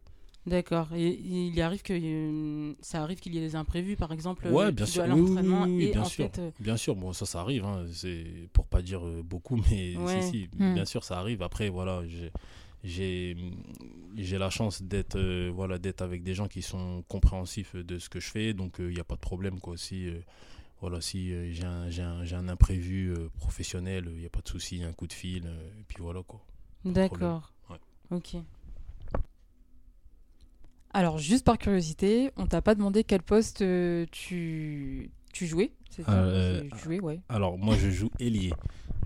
D'accord. 0.48 0.88
Et 0.96 1.08
il 1.10 1.54
y 1.54 1.62
arrive 1.62 1.84
que 1.84 1.94
euh, 1.94 2.74
ça 2.82 3.04
arrive 3.04 3.20
qu'il 3.20 3.36
y 3.36 3.38
ait 3.38 3.42
des 3.42 3.56
imprévus, 3.56 3.96
par 3.96 4.12
exemple. 4.12 4.48
Ouais, 4.48 4.72
bien 4.72 4.88
sûr. 4.88 5.04
Oui, 5.04 5.12
oui, 5.12 5.20
l'entraînement 5.28 5.64
oui, 5.66 5.84
et 5.84 5.92
bien 5.92 6.02
en 6.02 6.06
sûr. 6.06 6.26
fait, 6.32 6.40
euh, 6.40 6.52
bien 6.60 6.78
sûr 6.78 6.96
bon 6.96 7.14
ça 7.14 7.28
ça 7.28 7.42
arrive 7.42 7.64
hein, 7.64 7.86
c'est 7.94 8.26
pour 8.52 8.66
pas 8.66 8.82
dire 8.82 9.02
beaucoup 9.24 9.58
mais 9.70 9.98
Ouais. 9.98 10.22
si 10.24 10.30
si 10.30 10.50
Mm. 10.58 10.74
bien 10.74 10.86
sûr 10.86 11.04
ça 11.04 11.20
arrive 11.20 11.44
après 11.44 11.70
voilà 11.70 12.02
j'ai 12.84 13.36
la 14.16 14.50
chance 14.50 14.82
d'être 14.82 15.16
euh, 15.18 15.52
voilà 15.54 15.78
d'être 15.78 16.02
avec 16.02 16.24
des 16.24 16.34
gens 16.34 16.48
qui 16.48 16.62
sont 16.62 17.04
compréhensifs 17.08 17.76
de 17.76 18.00
ce 18.00 18.10
que 18.10 18.20
je 18.20 18.30
fais 18.30 18.54
donc 18.54 18.76
il 18.80 18.88
n'y 18.90 19.00
a 19.00 19.04
pas 19.04 19.16
de 19.16 19.20
problème 19.22 19.60
quoi 19.60 19.78
si 19.78 20.08
euh, 20.10 20.20
voilà 20.82 21.00
si 21.02 21.32
euh, 21.32 21.52
j'ai 21.52 21.64
un, 21.64 21.88
un, 21.90 22.34
un 22.34 22.50
imprévu 22.50 23.14
euh, 23.14 23.30
professionnel 23.38 24.06
il 24.14 24.20
n'y 24.20 24.26
a 24.26 24.30
pas 24.30 24.42
de 24.42 24.48
souci 24.50 24.84
un 24.84 24.94
coup 24.94 25.06
de 25.08 25.14
fil 25.14 25.44
euh, 25.46 25.80
et 25.80 25.84
puis 25.88 25.98
voilà 26.00 26.24
quoi 26.24 26.42
D'accord. 26.84 27.54
Ouais. 27.70 27.78
Ok. 28.10 28.36
Alors, 30.94 31.20
juste 31.20 31.46
par 31.46 31.58
curiosité, 31.58 32.32
on 32.38 32.48
t'a 32.48 32.62
pas 32.62 32.76
demandé 32.76 33.04
quel 33.04 33.22
poste 33.22 33.62
euh, 33.62 34.06
tu, 34.12 35.10
tu 35.32 35.46
jouais 35.48 35.72
Euh, 36.10 36.64
jouais, 36.84 37.00
ouais. 37.00 37.20
Alors, 37.30 37.58
moi, 37.58 37.76
je 37.78 37.90
joue 37.90 38.10
ailier. 38.20 38.52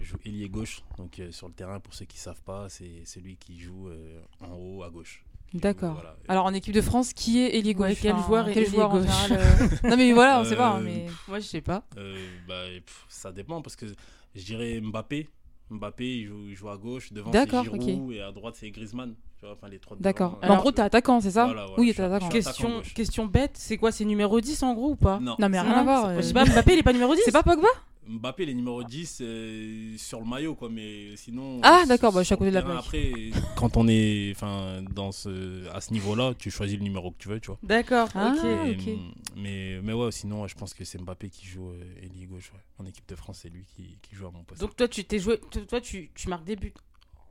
Je 0.05 0.11
joue 0.11 0.17
ailier 0.23 0.49
gauche. 0.49 0.83
Donc, 0.99 1.19
euh, 1.19 1.31
sur 1.31 1.47
le 1.47 1.53
terrain, 1.53 1.79
pour 1.79 1.95
ceux 1.95 2.05
qui 2.05 2.19
savent 2.19 2.41
pas, 2.43 2.69
c'est 2.69 3.05
celui 3.05 3.37
qui 3.37 3.59
joue 3.59 3.89
euh, 3.89 4.21
en 4.39 4.53
haut 4.55 4.83
à 4.83 4.89
gauche. 4.91 5.25
D'accord. 5.51 5.93
voilà. 5.95 6.15
Alors, 6.27 6.45
en 6.45 6.53
équipe 6.53 6.75
de 6.75 6.81
France, 6.81 7.11
qui 7.13 7.39
est 7.39 7.57
ailier 7.57 7.73
gauche 7.73 7.87
Ouais, 7.87 7.97
quel 7.99 8.17
joueur 8.17 8.47
est 8.47 8.53
quel 8.53 8.63
ailier 8.63 8.71
joueur 8.71 8.91
en 8.91 8.99
gauche 8.99 9.27
général, 9.27 9.39
euh, 9.41 9.67
Non, 9.89 9.97
mais 9.97 10.13
voilà, 10.13 10.41
on 10.41 10.45
sait 10.45 10.55
pas. 10.55 10.75
hein, 10.75 10.81
mais... 10.83 11.07
Moi, 11.27 11.39
je 11.39 11.45
sais 11.45 11.61
pas. 11.61 11.83
Euh, 11.97 12.15
bah, 12.47 12.65
pff, 12.85 13.05
ça 13.09 13.31
dépend 13.31 13.63
parce 13.63 13.75
que 13.75 13.87
je 14.35 14.43
dirais 14.45 14.79
Mbappé. 14.79 15.27
Mbappé, 15.71 16.17
il 16.17 16.27
joue, 16.27 16.49
il 16.49 16.55
joue 16.55 16.69
à 16.69 16.77
gauche. 16.77 17.11
Devant, 17.11 17.31
c'est 17.31 17.39
D'accord, 17.39 17.63
Giroud. 17.63 18.11
Et 18.13 18.21
à 18.21 18.31
droite, 18.31 18.55
c'est 18.59 18.69
Griezmann. 18.69 19.15
Enfin, 19.43 19.67
D'accord. 19.99 20.39
En 20.43 20.57
gros, 20.57 20.71
t'es 20.71 20.81
attaquant, 20.81 21.19
c'est 21.19 21.31
ça 21.31 21.45
Voilà, 21.45 21.65
voilà, 21.65 21.79
Oui, 21.79 21.93
t'es 21.95 22.03
attaquant. 22.03 22.29
Question, 22.29 22.79
attaquant 22.79 22.93
question 22.93 23.25
bête, 23.25 23.51
c'est 23.55 23.77
quoi 23.77 23.91
C'est 23.91 24.05
numéro 24.05 24.39
10 24.39 24.61
en 24.63 24.73
gros 24.75 24.91
ou 24.91 24.95
pas 24.95 25.19
Non. 25.19 25.35
Non, 25.39 25.49
mais 25.49 25.59
rien 25.59 25.69
Non, 25.69 25.77
à 25.77 25.83
voir. 25.83 26.15
Je 26.15 26.21
sais 26.21 26.33
pas, 26.33 26.45
Mbappé, 26.45 26.73
il 26.73 26.79
est 26.79 26.83
pas 26.83 26.93
numéro 26.93 27.15
10 27.15 27.21
C'est 27.25 27.31
pas 27.31 27.43
Pogba 27.43 27.67
Mbappé, 28.07 28.43
il 28.43 28.49
est 28.49 28.53
numéro 28.53 28.83
10 28.83 29.19
euh, 29.21 29.95
sur 29.97 30.19
le 30.19 30.25
maillot, 30.25 30.55
quoi, 30.55 30.69
mais 30.69 31.15
sinon. 31.17 31.59
Ah, 31.63 31.83
d'accord, 31.87 32.11
bah, 32.13 32.21
je 32.21 32.25
suis 32.25 32.33
à 32.33 32.37
côté 32.37 32.49
de 32.51 32.55
la 32.55 32.61
plaque. 32.61 32.77
Après, 32.79 33.11
quand 33.55 33.77
on 33.77 33.87
est 33.87 34.31
enfin, 34.35 34.81
dans 34.93 35.11
ce, 35.11 35.67
à 35.69 35.81
ce 35.81 35.91
niveau-là, 35.93 36.33
tu 36.37 36.51
choisis 36.51 36.77
le 36.77 36.83
numéro 36.83 37.11
que 37.11 37.17
tu 37.17 37.27
veux, 37.29 37.39
tu 37.39 37.47
vois. 37.47 37.59
D'accord, 37.63 38.09
Ah, 38.15 38.33
ok. 38.35 38.43
Mais, 38.43 38.71
ok. 38.75 38.99
mais, 39.37 39.79
mais 39.83 39.93
ouais, 39.93 40.11
sinon, 40.11 40.43
ouais, 40.43 40.47
je 40.49 40.55
pense 40.55 40.73
que 40.73 40.83
c'est 40.85 40.99
Mbappé 41.01 41.29
qui 41.29 41.45
joue 41.47 41.69
euh, 41.71 42.27
gauche. 42.27 42.51
ouais. 42.53 42.59
En 42.77 42.85
équipe 42.85 43.07
de 43.07 43.15
France, 43.15 43.39
c'est 43.41 43.49
lui 43.49 43.65
qui, 43.75 43.97
qui 44.01 44.15
joue 44.15 44.27
à 44.27 44.31
mon 44.31 44.43
poste. 44.43 44.61
Donc 44.61 44.75
toi, 44.75 44.87
tu 44.87 45.03
t'es 45.03 45.19
joué, 45.19 45.39
toi, 45.67 45.81
tu, 45.81 46.09
tu 46.13 46.29
marques 46.29 46.45
des 46.45 46.55
buts. 46.55 46.73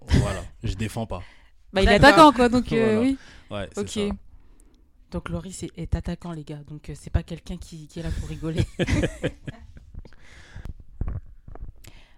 voilà, 0.08 0.44
je 0.62 0.74
défends 0.74 1.06
pas. 1.06 1.22
Bah, 1.72 1.82
il 1.82 1.88
est 1.88 1.94
attaquant, 1.94 2.32
quoi, 2.32 2.48
donc 2.48 2.72
euh, 2.72 2.84
Voilà. 2.94 3.00
oui. 3.00 3.16
Ouais, 3.50 3.68
c'est 3.74 3.80
Ok. 3.80 3.88
ça. 4.10 4.16
Donc 5.10 5.28
Loris 5.28 5.62
est, 5.62 5.70
est 5.76 5.94
attaquant, 5.94 6.32
les 6.32 6.42
gars. 6.42 6.62
Donc 6.68 6.90
euh, 6.90 6.94
c'est 6.96 7.10
pas 7.10 7.22
quelqu'un 7.22 7.56
qui, 7.56 7.86
qui 7.86 8.00
est 8.00 8.02
là 8.02 8.10
pour 8.18 8.28
rigoler. 8.28 8.64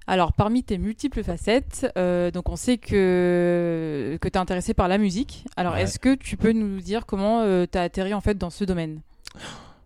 Alors, 0.06 0.32
parmi 0.32 0.62
tes 0.62 0.78
multiples 0.78 1.24
facettes, 1.24 1.86
euh, 1.98 2.30
donc 2.30 2.48
on 2.48 2.56
sait 2.56 2.78
que, 2.78 4.16
que 4.20 4.28
tu 4.28 4.34
es 4.34 4.38
intéressé 4.38 4.72
par 4.74 4.86
la 4.88 4.98
musique. 4.98 5.44
Alors, 5.56 5.72
Ouais. 5.74 5.82
est-ce 5.82 5.98
que 5.98 6.14
tu 6.14 6.36
peux 6.36 6.52
nous 6.52 6.80
dire 6.80 7.06
comment 7.06 7.42
tu 7.66 7.76
as 7.78 7.82
atterri 7.82 8.14
en 8.14 8.20
fait 8.20 8.38
dans 8.38 8.50
ce 8.50 8.64
domaine? 8.64 9.00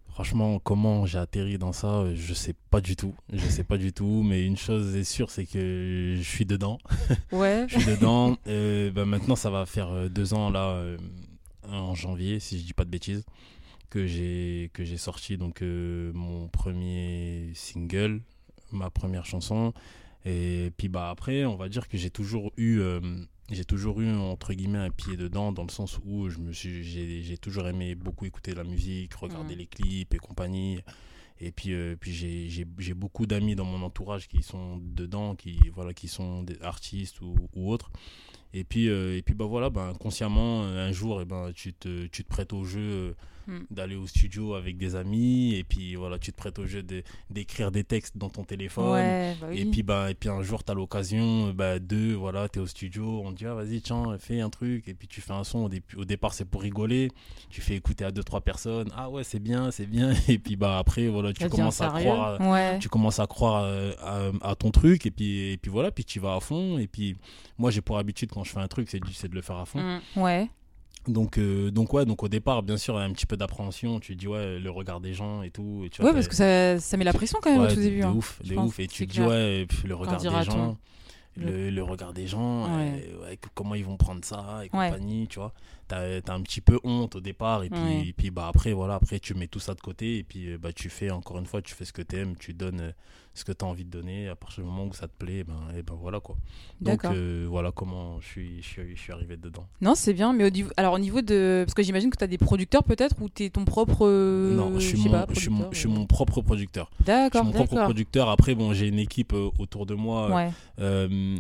Franchement, 0.08 0.58
comment 0.58 1.06
j'ai 1.06 1.16
atterri 1.18 1.56
dans 1.56 1.72
ça, 1.72 1.86
euh, 2.00 2.12
je 2.14 2.34
sais 2.34 2.54
pas 2.70 2.82
du 2.82 2.94
tout. 2.96 3.14
Je 3.32 3.46
sais 3.46 3.64
pas 3.64 3.78
du 3.78 3.94
tout, 3.94 4.22
mais 4.22 4.44
une 4.44 4.58
chose 4.58 4.94
est 4.94 5.04
sûre, 5.04 5.30
c'est 5.30 5.46
que 5.46 6.14
je 6.18 6.22
suis 6.22 6.44
dedans. 6.44 6.78
Ouais. 7.32 7.64
Je 7.68 7.78
suis 7.78 7.90
dedans. 7.92 8.36
Euh, 8.46 8.90
bah, 8.90 9.06
maintenant, 9.06 9.36
ça 9.36 9.48
va 9.48 9.64
faire 9.64 9.88
euh, 9.90 10.08
deux 10.10 10.34
ans 10.34 10.50
là, 10.50 10.72
euh, 10.72 10.98
en 11.70 11.94
janvier, 11.94 12.38
si 12.40 12.58
je 12.58 12.64
dis 12.66 12.74
pas 12.74 12.84
de 12.84 12.90
bêtises, 12.90 13.24
que 13.88 14.06
j'ai 14.06 14.70
que 14.74 14.84
j'ai 14.84 14.98
sorti 14.98 15.38
donc 15.38 15.62
euh, 15.62 16.12
mon 16.12 16.48
premier 16.48 17.50
single, 17.54 18.20
ma 18.72 18.90
première 18.90 19.24
chanson. 19.24 19.72
Et 20.24 20.70
puis 20.76 20.88
bah 20.88 21.08
après, 21.10 21.44
on 21.44 21.56
va 21.56 21.68
dire 21.68 21.88
que 21.88 21.96
j'ai 21.96 22.10
toujours 22.10 22.52
eu 22.56 22.78
euh, 22.80 23.00
j'ai 23.50 23.64
toujours 23.64 24.00
eu 24.00 24.10
entre 24.10 24.52
guillemets 24.52 24.78
un 24.78 24.90
pied 24.90 25.16
dedans 25.16 25.50
dans 25.50 25.62
le 25.64 25.70
sens 25.70 25.98
où 26.04 26.28
je 26.28 26.38
me 26.38 26.52
suis 26.52 26.84
j'ai 26.84 27.22
j'ai 27.22 27.38
toujours 27.38 27.66
aimé 27.68 27.94
beaucoup 27.94 28.26
écouter 28.26 28.54
la 28.54 28.64
musique, 28.64 29.14
regarder 29.14 29.54
Mhm. 29.54 29.58
les 29.60 29.66
clips 29.66 30.14
et 30.14 30.18
compagnie. 30.18 30.80
Et 31.42 31.52
puis, 31.52 31.72
euh, 31.72 31.96
puis 31.98 32.12
j'ai- 32.12 32.50
j'ai 32.50 32.66
j'ai 32.78 32.92
beaucoup 32.92 33.24
d'amis 33.26 33.54
dans 33.54 33.64
mon 33.64 33.82
entourage 33.82 34.28
qui 34.28 34.42
sont 34.42 34.76
dedans, 34.76 35.34
qui, 35.36 35.58
voilà, 35.74 35.94
qui 35.94 36.06
sont 36.06 36.42
des 36.42 36.60
artistes 36.60 37.22
ou, 37.22 37.34
ou 37.54 37.70
autres. 37.72 37.90
Et 38.52 38.62
puis, 38.62 38.88
euh, 38.90 39.16
et 39.16 39.22
puis 39.22 39.34
bah 39.34 39.46
voilà, 39.46 39.70
ben, 39.70 39.94
consciemment, 39.94 40.64
euh, 40.64 40.86
un 40.86 40.92
jour, 40.92 41.22
eh 41.22 41.24
ben, 41.24 41.50
tu, 41.54 41.72
te, 41.72 42.08
tu 42.08 42.24
te 42.24 42.28
prêtes 42.28 42.52
au 42.52 42.64
jeu 42.64 43.16
Hmm. 43.50 43.64
d'aller 43.70 43.96
au 43.96 44.06
studio 44.06 44.54
avec 44.54 44.76
des 44.78 44.94
amis. 44.94 45.54
Et 45.56 45.64
puis 45.64 45.96
voilà, 45.96 46.18
tu 46.20 46.30
te 46.30 46.36
prêtes 46.36 46.58
au 46.60 46.66
jeu 46.66 46.84
de- 46.84 47.02
d'écrire 47.30 47.72
des 47.72 47.82
textes 47.82 48.16
dans 48.16 48.28
ton 48.30 48.44
téléphone. 48.44 48.92
Ouais, 48.92 49.34
bah 49.40 49.48
oui. 49.50 49.58
Et 49.58 49.64
puis, 49.64 49.82
bah, 49.82 50.08
et 50.08 50.14
puis 50.14 50.28
un 50.28 50.40
jour, 50.42 50.62
tu 50.62 50.70
as 50.70 50.74
l'occasion 50.74 51.52
bah, 51.52 51.80
de, 51.80 52.14
voilà, 52.14 52.48
tu 52.48 52.60
es 52.60 52.62
au 52.62 52.66
studio, 52.66 53.22
on 53.24 53.32
te 53.32 53.38
dit, 53.38 53.46
ah, 53.46 53.54
vas-y, 53.54 53.80
tiens, 53.80 54.04
fais 54.20 54.40
un 54.40 54.50
truc. 54.50 54.86
Et 54.86 54.94
puis 54.94 55.08
tu 55.08 55.20
fais 55.20 55.32
un 55.32 55.42
son. 55.42 55.64
Au, 55.64 55.68
dé- 55.68 55.82
au 55.96 56.04
départ, 56.04 56.32
c'est 56.32 56.44
pour 56.44 56.62
rigoler. 56.62 57.10
Tu 57.48 57.60
fais 57.60 57.74
écouter 57.74 58.04
à 58.04 58.12
deux, 58.12 58.22
trois 58.22 58.40
personnes. 58.40 58.90
Ah 58.96 59.10
ouais, 59.10 59.24
c'est 59.24 59.40
bien, 59.40 59.70
c'est 59.72 59.86
bien. 59.86 60.12
Et 60.28 60.38
puis 60.38 60.54
bah, 60.54 60.78
après, 60.78 61.08
voilà, 61.08 61.32
tu 61.32 61.48
commences 61.48 61.80
à 61.80 61.88
croire. 61.88 62.40
Ouais. 62.40 62.78
tu 62.78 62.88
commences 62.88 63.18
à 63.18 63.26
croire 63.26 63.64
euh, 63.64 63.92
à, 64.42 64.50
à 64.50 64.54
ton 64.54 64.70
truc 64.70 65.06
et 65.06 65.10
puis, 65.10 65.52
et 65.52 65.56
puis 65.56 65.70
voilà, 65.70 65.90
puis 65.90 66.04
tu 66.04 66.20
vas 66.20 66.36
à 66.36 66.40
fond. 66.40 66.78
Et 66.78 66.86
puis 66.86 67.16
moi, 67.58 67.70
j'ai 67.72 67.80
pour 67.80 67.98
habitude, 67.98 68.30
quand 68.32 68.44
je 68.44 68.50
fais 68.52 68.60
un 68.60 68.68
truc, 68.68 68.88
c'est 68.90 69.00
de- 69.00 69.06
c'est 69.12 69.28
de 69.28 69.34
le 69.34 69.42
faire 69.42 69.56
à 69.56 69.64
fond. 69.64 69.80
Mm. 69.80 70.20
Ouais. 70.20 70.50
Donc, 71.08 71.38
euh, 71.38 71.70
donc 71.70 71.92
ouais, 71.94 72.04
donc 72.04 72.22
au 72.22 72.28
départ, 72.28 72.62
bien 72.62 72.76
sûr, 72.76 72.96
un 72.98 73.10
petit 73.12 73.26
peu 73.26 73.36
d'appréhension. 73.36 74.00
Tu 74.00 74.16
dis, 74.16 74.28
ouais, 74.28 74.58
le 74.58 74.70
regard 74.70 75.00
des 75.00 75.14
gens 75.14 75.42
et 75.42 75.50
tout. 75.50 75.82
Et 75.84 75.88
tu 75.90 76.02
vois, 76.02 76.10
Ouais, 76.10 76.14
parce 76.14 76.28
que 76.28 76.34
ça, 76.34 76.78
ça 76.78 76.96
met 76.96 77.04
la 77.04 77.12
pression 77.12 77.38
quand 77.42 77.50
même 77.50 77.62
Ouais, 77.62 77.72
au 77.72 77.74
tout 77.74 77.80
début. 77.80 78.00
De 78.00 78.04
hein. 78.04 78.12
ouf, 78.14 78.40
de 78.44 78.54
ouf. 78.56 78.78
Et 78.80 78.86
tu 78.86 79.06
dis, 79.06 79.16
clair. 79.16 79.28
ouais, 79.28 79.66
le 79.84 79.94
regard 79.94 80.20
des 80.20 80.28
gens. 80.44 80.76
Le, 81.36 81.70
le 81.70 81.82
regard 81.84 82.12
des 82.12 82.26
gens, 82.26 82.64
Ouais. 82.76 83.08
euh, 83.22 83.34
comment 83.54 83.76
ils 83.76 83.84
vont 83.84 83.96
prendre 83.96 84.22
ça 84.24 84.60
et 84.64 84.68
compagnie, 84.68 85.26
tu 85.28 85.38
vois. 85.38 85.54
T'as 85.86 86.18
as 86.26 86.32
un 86.32 86.42
petit 86.42 86.60
peu 86.60 86.78
honte 86.82 87.14
au 87.16 87.20
départ, 87.20 87.62
et 87.62 87.70
puis, 87.70 88.08
et 88.08 88.12
puis 88.12 88.30
bah, 88.30 88.48
après, 88.48 88.72
voilà, 88.72 88.94
après, 88.96 89.20
tu 89.20 89.34
mets 89.34 89.46
tout 89.46 89.60
ça 89.60 89.74
de 89.74 89.80
côté, 89.80 90.18
et 90.18 90.22
puis 90.24 90.48
euh, 90.52 90.58
bah, 90.58 90.72
tu 90.72 90.90
fais, 90.90 91.10
encore 91.10 91.38
une 91.38 91.46
fois, 91.46 91.62
tu 91.62 91.72
fais 91.74 91.84
ce 91.84 91.92
que 91.92 92.02
tu 92.02 92.16
aimes, 92.16 92.34
tu 92.36 92.52
donnes 92.52 92.80
euh, 92.80 92.92
ce 93.32 93.44
que 93.44 93.52
tu 93.52 93.64
as 93.64 93.68
envie 93.68 93.84
de 93.84 93.90
donner, 93.90 94.28
à 94.28 94.34
partir 94.34 94.64
du 94.64 94.68
moment 94.70 94.84
où 94.84 94.92
ça 94.92 95.06
te 95.06 95.12
plaît, 95.16 95.44
ben, 95.44 95.54
et 95.76 95.82
ben 95.82 95.94
voilà 95.94 96.18
quoi. 96.20 96.36
Donc 96.80 97.04
euh, 97.04 97.46
voilà 97.48 97.70
comment 97.72 98.20
je 98.20 98.26
suis, 98.26 98.62
je, 98.62 98.66
suis, 98.68 98.96
je 98.96 99.00
suis 99.00 99.12
arrivé 99.12 99.36
dedans. 99.36 99.66
Non, 99.80 99.94
c'est 99.94 100.12
bien, 100.14 100.32
mais 100.32 100.44
au 100.44 100.50
niveau... 100.50 100.70
alors 100.76 100.94
au 100.94 100.98
niveau 100.98 101.22
de. 101.22 101.62
Parce 101.64 101.74
que 101.74 101.82
j'imagine 101.82 102.10
que 102.10 102.16
tu 102.18 102.24
as 102.24 102.26
des 102.26 102.38
producteurs 102.38 102.82
peut-être 102.84 103.20
ou 103.22 103.28
tu 103.28 103.44
es 103.44 103.50
ton 103.50 103.64
propre. 103.64 104.06
euh, 104.06 104.54
non, 104.54 104.72
je 104.74 104.86
suis, 104.86 104.98
sais 104.98 105.08
mon, 105.08 105.12
pas, 105.12 105.26
je, 105.32 105.40
suis 105.40 105.50
mon, 105.50 105.70
je 105.70 105.78
suis 105.78 105.88
euh. 105.88 105.92
mon 105.92 106.06
propre 106.06 106.40
producteur. 106.42 106.90
Je 106.90 106.96
suis 106.96 107.04
D'accord. 107.06 107.44
mon 107.44 107.52
propre 107.52 107.82
producteur. 107.84 108.28
Après, 108.30 108.54
bon, 108.54 108.72
j'ai 108.72 108.88
une 108.88 108.98
équipe 108.98 109.32
euh, 109.32 109.50
autour 109.58 109.86
de 109.86 109.94
moi. 109.94 110.34
Ouais. 110.34 110.50
euh, 110.80 111.38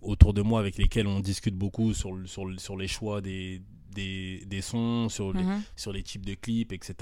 autour 0.00 0.32
de 0.32 0.42
moi 0.42 0.60
avec 0.60 0.78
lesquels 0.78 1.06
on 1.06 1.20
discute 1.20 1.54
beaucoup 1.56 1.92
sur, 1.94 2.16
sur, 2.24 2.44
sur 2.58 2.76
les 2.76 2.88
choix 2.88 3.20
des, 3.20 3.60
des, 3.94 4.42
des 4.46 4.60
sons, 4.62 5.08
sur 5.08 5.32
les, 5.32 5.42
Mhm. 5.44 5.62
sur 5.76 5.92
les 5.92 6.02
types 6.02 6.24
de 6.26 6.34
clips, 6.34 6.72
etc. 6.72 6.94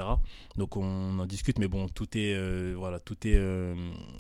Donc 0.57 0.77
on 0.77 1.19
en 1.19 1.27
discute, 1.27 1.59
mais 1.59 1.69
bon, 1.69 1.89
tout 1.89 2.09
est, 2.19 2.35
euh, 2.35 2.75
voilà, 2.77 2.99
tout 3.01 3.17
est 3.27 3.35
euh, 3.37 3.75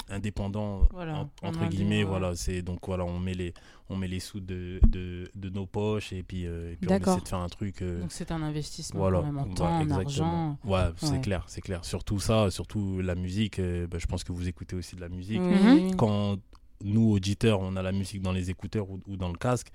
indépendant, 0.08 0.86
Voilà, 0.92 1.16
en- 1.18 1.30
en 1.42 1.48
entre 1.48 1.66
guillemets. 1.68 2.02
Voilà, 2.04 2.34
c'est 2.34 2.62
donc 2.62 2.80
voilà, 2.86 3.04
on 3.04 3.18
met 3.18 3.34
les, 3.34 3.54
on 3.88 3.96
met 3.96 4.08
les 4.08 4.20
sous 4.20 4.40
de, 4.40 4.80
de, 4.88 5.30
de 5.34 5.48
nos 5.50 5.66
poches 5.66 6.12
et 6.12 6.22
puis, 6.22 6.46
euh, 6.46 6.72
et 6.72 6.76
puis 6.76 6.88
on 6.90 6.96
essaie 6.96 7.20
de 7.20 7.28
faire 7.28 7.38
un 7.38 7.48
truc. 7.48 7.82
euh, 7.82 8.00
Donc 8.00 8.12
c'est 8.12 8.30
un 8.32 8.42
investissement 8.42 9.00
voilà, 9.00 9.18
quand 9.20 9.26
même 9.26 9.38
en 9.38 9.44
ouais, 9.44 9.54
temps, 9.54 9.76
en 9.76 9.80
exactement. 9.82 10.02
argent. 10.04 10.58
Ouais, 10.64 10.92
c'est 10.96 11.20
clair, 11.20 11.44
c'est 11.48 11.60
clair. 11.60 11.84
Surtout 11.84 12.20
ça, 12.20 12.50
surtout 12.50 13.00
la 13.00 13.14
musique. 13.14 13.60
bah, 13.60 13.98
je 13.98 14.06
pense 14.06 14.24
que 14.24 14.32
vous 14.32 14.48
écoutez 14.48 14.76
aussi 14.76 14.96
de 14.96 15.00
la 15.00 15.08
musique 15.08 15.40
Mhm. 15.40 15.96
quand 15.96 16.36
nous, 16.82 17.10
auditeurs, 17.12 17.60
on 17.60 17.76
a 17.76 17.82
la 17.82 17.92
musique 17.92 18.22
dans 18.22 18.32
les 18.32 18.48
écouteurs 18.50 18.88
ou, 18.90 19.00
ou 19.06 19.16
dans 19.16 19.28
le 19.28 19.36
casque, 19.36 19.68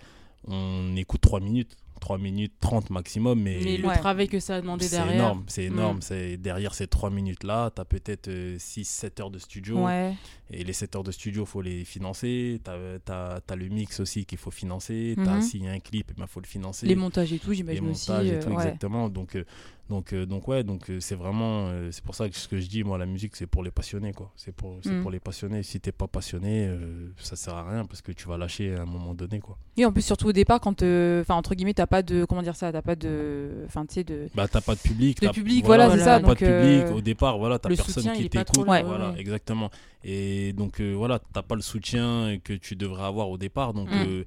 on 0.48 0.96
écoute 0.96 1.22
3 1.22 1.40
minutes, 1.40 1.76
3 2.00 2.18
minutes 2.18 2.54
30 2.60 2.90
maximum, 2.90 3.42
mais, 3.42 3.60
Mais 3.64 3.78
le 3.78 3.88
Ouais. 3.88 3.98
travail 3.98 4.28
que 4.28 4.40
ça 4.40 4.56
a 4.56 4.62
demandé 4.62 4.86
c'est 4.86 4.98
derrière. 4.98 5.16
énorme, 5.16 5.44
c'est 5.48 5.64
énorme. 5.66 5.98
Mm. 5.98 6.02
C'est 6.02 6.38
Derrière 6.38 6.74
ces 6.74 6.88
3 6.88 7.10
minutes-là, 7.10 7.72
tu 7.76 7.82
as 7.82 7.86
peut-être 7.86 8.30
6-7 8.58 9.20
heures 9.22 9.32
de 9.32 9.40
studio, 9.40 9.84
Ouais. 9.86 10.14
et 10.52 10.64
les 10.64 10.74
7 10.74 10.96
heures 10.96 11.04
de 11.04 11.12
studio, 11.12 11.46
faut 11.46 11.62
les 11.62 11.86
financer, 11.86 12.62
tu 12.64 12.70
as, 13.12 13.56
le 13.56 13.70
mix 13.70 14.00
aussi 14.00 14.26
qu'il 14.26 14.38
faut 14.38 14.52
financer, 14.52 15.16
t'as 15.24 15.36
Mhm. 15.36 15.42
s'il 15.42 15.64
y 15.64 15.68
a 15.68 15.72
un 15.72 15.80
clip, 15.80 16.12
il 16.18 16.28
faut 16.28 16.40
le 16.42 16.48
financer 16.48 16.86
Les 16.86 16.96
montages 16.96 17.32
et 17.34 17.40
tout, 17.40 17.50
les 17.52 17.56
j'imagine 17.58 17.90
aussi. 17.90 18.12
montages 18.12 18.28
et 18.28 18.34
euh, 18.36 18.42
tout, 18.42 18.50
ouais. 18.50 18.54
exactement. 18.56 19.10
Donc, 19.10 19.36
euh, 19.36 19.44
donc, 19.90 20.14
euh, 20.14 20.26
donc 20.26 20.48
ouais, 20.48 20.64
donc 20.64 20.90
euh, 20.90 21.00
c'est 21.00 21.14
vraiment, 21.16 21.68
euh, 21.68 21.90
c'est 21.92 22.04
pour 22.04 22.16
ça 22.16 22.28
que 22.28 22.36
ce 22.36 22.48
que 22.48 22.60
je 22.60 22.68
dis, 22.68 22.84
moi, 22.84 22.98
la 22.98 23.06
musique, 23.06 23.36
c'est 23.36 23.46
pour 23.46 23.64
les 23.64 23.70
passionnés, 23.72 24.14
quoi. 24.14 24.32
C'est 24.36 24.52
pour, 24.54 24.80
c'est 24.84 24.92
Mm. 24.92 25.02
pour 25.04 25.12
les 25.12 25.20
passionnés. 25.20 25.62
Si 25.64 25.80
t'es 25.80 25.92
pas 25.92 26.08
passionné, 26.08 26.66
euh, 26.68 27.10
ça 27.18 27.36
sert 27.36 27.54
à 27.54 27.70
rien 27.70 27.86
parce 27.86 28.02
que 28.02 28.12
tu 28.12 28.28
vas 28.28 28.36
lâcher 28.38 28.74
à 28.76 28.82
un 28.82 28.86
moment 28.86 29.14
donné, 29.14 29.40
quoi. 29.40 29.58
Et 29.78 29.86
en 29.86 29.92
plus, 29.92 30.02
surtout 30.02 30.28
au 30.28 30.32
départ, 30.32 30.60
quand, 30.60 30.82
euh, 30.82 31.22
enfin, 31.22 31.36
entre 31.36 31.54
guillemets, 31.54 31.76
t'as 31.76 31.85
pas 31.88 32.02
de, 32.02 32.26
comment 32.26 32.42
dire 32.42 32.56
ça, 32.56 32.72
t'as 32.72 32.82
pas 32.82 32.96
de, 32.96 33.50
enfin, 33.66 33.86
tu 33.86 33.96
sais, 33.96 34.04
de, 34.04 34.28
Bah, 34.36 34.48
t'as 34.48 34.62
pas 34.62 34.76
de 34.76 34.80
public. 34.80 35.20
De 35.22 35.28
t'as- 35.28 35.34
public, 35.34 35.66
voilà, 35.66 35.90
c'est 35.92 35.98
t'as 35.98 36.04
ça, 36.04 36.20
Pas 36.20 36.28
donc, 36.28 36.40
de 36.40 36.46
public. 36.46 36.86
euh, 36.88 36.94
Au 36.94 37.02
départ, 37.02 37.38
voilà, 37.38 37.60
t'as 37.60 37.70
le 37.70 37.76
personne 37.76 37.94
soutien, 38.04 38.14
qui 38.16 38.30
t'écoute. 38.30 38.66
là, 38.68 38.84
Voilà, 38.84 39.12
ouais. 39.12 39.20
exactement. 39.20 39.70
Et 40.04 40.54
donc, 40.54 40.80
euh, 40.80 40.94
voilà, 40.94 41.20
t'as 41.20 41.42
pas 41.42 41.56
le 41.56 41.62
soutien 41.62 42.38
que 42.44 42.54
tu 42.54 42.76
devrais 42.76 43.04
avoir 43.06 43.30
au 43.30 43.38
départ. 43.38 43.74
Donc, 43.74 43.90
Mm. 43.90 44.06
euh, 44.08 44.24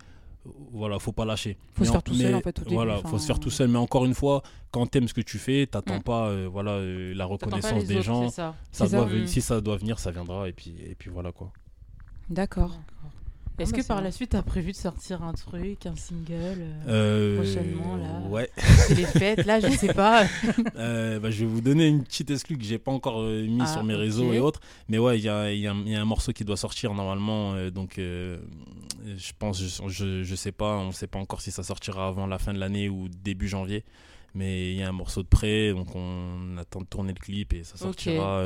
voilà, 0.73 0.99
faut 0.99 1.12
pas 1.12 1.25
lâcher. 1.25 1.57
Faut 1.75 1.85
se 1.85 1.90
faire 1.92 2.03
tout 2.03 2.14
seul, 2.14 2.35
en 2.35 2.40
fait, 2.40 2.59
au 2.59 2.62
début, 2.62 2.75
Voilà, 2.75 2.99
faut 2.99 3.18
se 3.18 3.27
faire 3.27 3.38
tout 3.38 3.51
seul. 3.51 3.68
Mais 3.68 3.79
encore 3.79 4.05
une 4.07 4.14
fois, 4.14 4.42
quand 4.71 4.87
t'aimes 4.87 5.07
ce 5.09 5.14
que 5.14 5.21
tu 5.21 5.38
fais, 5.38 5.66
t'attends 5.66 5.99
Mm. 5.99 6.03
pas, 6.03 6.29
euh, 6.29 6.49
voilà, 6.51 6.73
euh, 6.73 7.12
la 7.14 7.25
reconnaissance 7.27 7.85
des 7.85 7.97
autres, 7.97 8.05
gens. 8.05 8.29
ça. 8.31 8.55
Doit 8.79 8.88
ça. 8.88 9.05
Mm. 9.07 9.27
Si 9.27 9.40
ça 9.40 9.61
doit 9.61 9.77
venir, 9.77 9.99
ça 9.99 10.11
viendra. 10.11 10.49
Et 10.49 10.53
puis, 10.53 10.75
et 10.85 10.94
puis 10.94 11.11
voilà 11.11 11.33
quoi. 11.33 11.53
d'accord. 12.31 12.79
Ah 13.59 13.62
Est-ce 13.62 13.73
bah, 13.73 13.79
que 13.79 13.87
par 13.87 14.01
la 14.03 14.11
suite, 14.12 14.31
tu 14.31 14.37
as 14.37 14.42
prévu 14.42 14.71
de 14.73 14.77
sortir 14.77 15.23
un 15.23 15.33
truc, 15.33 15.85
un 15.87 15.97
single 15.97 16.33
euh, 16.87 16.87
Euh, 16.88 17.37
prochainement, 17.42 17.97
là. 17.97 18.21
Ouais. 18.29 18.51
C'est 18.57 18.94
les 18.94 19.05
fêtes, 19.05 19.44
là, 19.47 19.61
je 19.61 19.68
sais 19.68 19.92
pas. 19.94 20.25
Euh, 20.77 21.18
bah, 21.18 21.31
je 21.31 21.40
vais 21.40 21.47
vous 21.51 21.61
donner 21.61 21.88
une 21.88 22.05
petite 22.05 22.31
exclue 22.31 22.57
que 22.57 22.64
j'ai 22.64 22.79
pas 22.79 22.92
encore 22.92 23.21
euh, 23.21 23.42
mis 23.47 23.59
Ah, 23.62 23.66
sur 23.66 23.83
mes 23.83 23.94
réseaux 23.94 24.33
et 24.33 24.38
autres. 24.38 24.61
Mais 24.88 24.99
ouais, 24.99 25.18
il 25.18 25.25
y 25.25 25.29
a, 25.29 25.53
il 25.53 25.59
y 25.59 25.66
a 25.66 25.73
un- 25.73 25.83
il 25.85 25.90
y 25.92 25.97
a 25.97 26.01
un 26.01 26.05
morceau 26.05 26.33
qui 26.33 26.44
doit 26.44 26.57
sortir 26.57 26.94
normalement. 26.94 27.55
euh, 27.55 27.71
donc, 27.71 27.99
euh, 27.99 28.38
je 29.16 29.33
pense, 29.38 29.61
je, 29.61 29.88
je, 29.88 30.23
je 30.23 30.35
sais 30.37 30.53
pas, 30.53 30.77
on 30.77 30.92
sait 30.92 31.07
pas 31.09 31.18
encore 31.18 31.40
si 31.40 31.51
ça 31.51 31.62
sortira 31.62 32.07
avant 32.07 32.27
la 32.27 32.38
fin 32.38 32.53
de 32.53 32.59
l'année 32.59 32.88
ou 32.88 33.09
début 33.09 33.49
janvier. 33.49 33.85
Mais 34.35 34.73
il 34.73 34.77
y 34.79 34.83
a 34.83 34.88
un 34.88 34.92
morceau 34.92 35.23
de 35.23 35.29
près, 35.29 35.73
donc 35.73 35.94
on 35.97 36.57
attend 36.59 36.81
de 36.81 36.87
tourner 36.87 37.12
le 37.12 37.18
clip 37.21 37.55
et 37.55 37.64
ça 37.64 37.77
sortira. 37.77 38.44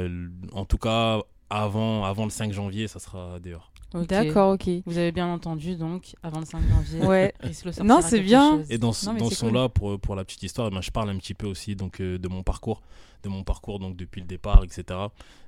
En 0.52 0.64
tout 0.64 0.78
cas, 0.78 1.20
avant, 1.50 2.04
avant 2.04 2.24
le 2.24 2.30
5 2.30 2.52
janvier, 2.52 2.88
ça 2.88 2.98
sera 2.98 3.40
dehors. 3.40 3.71
D'accord, 3.94 4.54
ok. 4.54 4.68
Vous 4.86 4.98
avez 4.98 5.12
bien 5.12 5.26
entendu, 5.28 5.76
donc, 5.76 6.14
avant 6.22 6.40
le 6.40 6.46
5 6.46 6.62
janvier. 6.68 7.00
Ouais. 7.06 7.34
Non, 7.84 8.00
c'est 8.02 8.20
bien. 8.20 8.58
chose. 8.58 8.66
Et 8.70 8.78
dans 8.78 8.88
Non, 9.06 9.14
dans 9.14 9.30
ce 9.30 9.40
cool. 9.40 9.48
son-là, 9.50 9.68
pour, 9.68 9.98
pour 10.00 10.14
la 10.16 10.24
petite 10.24 10.42
histoire, 10.42 10.68
eh 10.70 10.74
ben, 10.74 10.80
je 10.80 10.90
parle 10.90 11.10
un 11.10 11.16
petit 11.18 11.34
peu 11.34 11.46
aussi 11.46 11.76
donc, 11.76 12.00
euh, 12.00 12.18
de 12.18 12.28
mon 12.28 12.42
parcours, 12.42 12.82
de 13.22 13.28
mon 13.28 13.42
parcours 13.44 13.78
donc, 13.78 13.96
depuis 13.96 14.20
le 14.20 14.26
départ, 14.26 14.62
etc. 14.64 14.98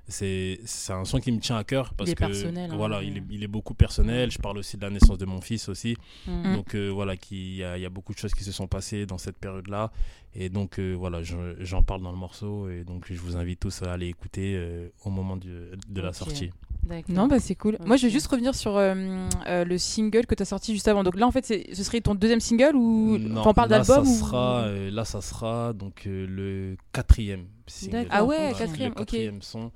C'est 0.06 0.60
c'est 0.66 0.92
un 0.92 1.06
son 1.06 1.18
qui 1.18 1.32
me 1.32 1.40
tient 1.40 1.56
à 1.56 1.64
cœur 1.64 1.94
parce 1.94 2.10
est 2.10 2.14
que 2.14 2.18
personnel, 2.26 2.70
hein, 2.70 2.76
voilà, 2.76 3.02
il, 3.02 3.16
est, 3.16 3.22
il 3.30 3.42
est 3.42 3.46
beaucoup 3.48 3.72
personnel. 3.72 4.30
Je 4.30 4.36
parle 4.38 4.58
aussi 4.58 4.76
de 4.76 4.82
la 4.82 4.90
naissance 4.90 5.16
de 5.16 5.24
mon 5.24 5.40
fils 5.40 5.66
aussi. 5.70 5.96
Mm. 6.26 6.56
Donc 6.56 6.74
euh, 6.74 6.90
voilà, 6.90 7.16
qui- 7.16 7.52
il 7.52 7.56
y, 7.56 7.64
a- 7.64 7.78
il 7.78 7.82
y 7.82 7.86
a 7.86 7.88
beaucoup 7.88 8.12
de 8.12 8.18
choses 8.18 8.34
qui 8.34 8.44
se 8.44 8.52
sont 8.52 8.66
passées 8.66 9.06
dans 9.06 9.16
cette 9.16 9.38
période-là. 9.38 9.90
Et 10.34 10.50
donc 10.50 10.78
euh, 10.78 10.92
voilà, 10.92 11.22
je- 11.22 11.56
j'en 11.60 11.82
parle 11.82 12.02
dans 12.02 12.10
le 12.12 12.18
morceau. 12.18 12.68
Et 12.68 12.84
donc 12.84 13.06
je 13.10 13.18
vous 13.18 13.38
invite 13.38 13.60
tous 13.60 13.80
à 13.82 13.94
aller 13.94 14.08
écouter 14.08 14.54
euh, 14.56 14.90
au 15.06 15.10
moment 15.10 15.38
du- 15.38 15.70
de 15.88 16.00
la 16.02 16.12
sortie. 16.12 16.50
Non, 17.08 17.26
bah 17.28 17.40
c'est 17.40 17.54
cool. 17.54 17.78
Moi, 17.84 17.96
je 17.96 18.06
vais 18.06 18.12
juste 18.12 18.26
revenir 18.26 18.54
sur 18.54 18.76
euh, 18.76 18.94
euh, 19.46 19.64
le 19.64 19.78
single 19.78 20.26
que 20.26 20.34
tu 20.34 20.42
as 20.42 20.46
sorti 20.46 20.72
juste 20.72 20.88
avant. 20.88 21.02
Donc 21.02 21.16
là, 21.16 21.26
en 21.26 21.30
fait, 21.30 21.44
ce 21.72 21.82
serait 21.84 22.00
ton 22.00 22.14
deuxième 22.14 22.40
single 22.40 22.76
ou 22.76 23.18
Non, 23.18 23.42
t'en 23.42 23.54
parles 23.54 23.70
là, 23.70 23.78
d'album 23.80 24.06
ou... 24.06 24.14
sera, 24.18 24.64
euh, 24.64 24.90
Là, 24.90 25.04
ça 25.04 25.20
sera 25.20 25.72
donc 25.72 26.06
euh, 26.06 26.26
le 26.28 26.76
quatrième 26.92 27.46
single. 27.66 28.06
Ah 28.10 28.24
ouais, 28.24 28.52
quatrième, 28.58 28.90
Le 28.90 28.94
quatrième 28.96 29.42
son. 29.42 29.70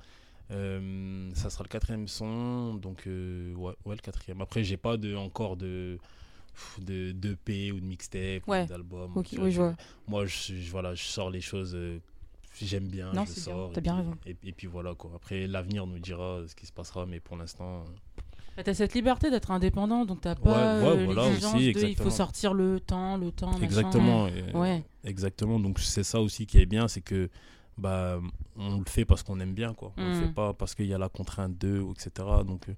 Euh, 0.51 1.29
ça 1.35 1.49
sera 1.51 1.63
le 1.63 1.69
quatrième 1.69 2.07
son, 2.07 2.73
donc 2.73 3.03
euh, 3.05 3.53
ouais, 3.55 3.73
ouais, 3.85 3.95
le 3.95 4.01
quatrième. 4.01 4.41
Après, 4.41 4.63
j'ai 4.63 4.77
pas 4.77 4.97
de, 4.97 5.15
encore 5.15 5.57
de 5.57 5.97
de 6.79 7.11
d'EP 7.11 7.71
ou 7.71 7.79
de 7.79 7.85
mixtape 7.85 8.45
Ouais. 8.47 8.63
ou 8.63 8.67
d'album. 8.67 9.11
Ok, 9.15 9.27
Je- 9.31 9.37
oui, 9.39 9.51
je 9.51 9.55
je- 9.57 9.61
vois. 9.61 9.75
Moi, 10.07 10.25
je, 10.25 10.55
je- 10.55 10.71
voilà, 10.71 10.95
je 10.95 11.03
sors 11.03 11.29
les 11.29 11.39
choses. 11.41 11.77
J'aime 12.65 12.87
bien, 12.87 13.11
Non, 13.13 13.25
je 13.25 13.31
c'est 13.31 13.45
bien, 13.45 13.53
sors. 13.55 13.71
t'as 13.71 13.79
et 13.79 13.81
bien 13.83 13.93
puis- 13.95 14.03
raison. 14.03 14.17
Et, 14.25 14.49
et 14.49 14.51
puis 14.53 14.67
voilà 14.67 14.93
quoi. 14.95 15.11
Après, 15.15 15.47
l'avenir 15.47 15.85
nous 15.87 15.99
dira 15.99 16.41
ce 16.47 16.55
qui 16.55 16.65
se 16.65 16.73
passera, 16.73 17.05
mais 17.05 17.19
pour 17.19 17.37
l'instant. 17.37 17.81
euh, 17.81 18.21
Bah, 18.57 18.63
T'as 18.63 18.73
cette 18.73 18.93
liberté 18.93 19.29
d'être 19.31 19.51
indépendant, 19.51 20.05
donc 20.05 20.21
t'as 20.21 20.35
pas 20.35 20.49
ouais, 20.49 20.57
euh, 20.97 21.05
voilà 21.05 21.29
l'exigence 21.29 21.55
aussi, 21.55 21.71
de 21.73 21.79
il 21.87 21.95
faut 21.95 22.09
sortir 22.09 22.53
le 22.53 22.79
temps, 22.81 23.15
le 23.17 23.31
temps, 23.31 23.51
machin. 23.51 23.63
Exactement. 23.63 24.27
et- 24.27 24.51
Ouais. 24.53 24.83
Exactement. 25.05 25.59
Donc 25.59 25.79
c'est 25.79 26.03
ça 26.03 26.19
aussi 26.19 26.45
qui 26.45 26.57
est 26.57 26.65
bien, 26.65 26.87
c'est 26.89 27.01
que 27.01 27.29
bah 27.77 28.19
on 28.57 28.77
le 28.79 28.83
fait 28.85 29.05
parce 29.05 29.23
qu'on 29.23 29.39
aime 29.39 29.53
bien 29.53 29.73
quoi. 29.73 29.93
On 29.95 30.03
le 30.03 30.17
Mm. 30.17 30.21
fait 30.21 30.33
pas 30.33 30.53
parce 30.53 30.75
qu'il 30.75 30.87
y 30.87 30.93
a 30.93 30.97
la 30.97 31.07
contrainte 31.07 31.57
de 31.57 31.79
ou 31.79 31.93
etc. 31.93 32.11
Donc 32.45 32.67
euh, 32.67 32.73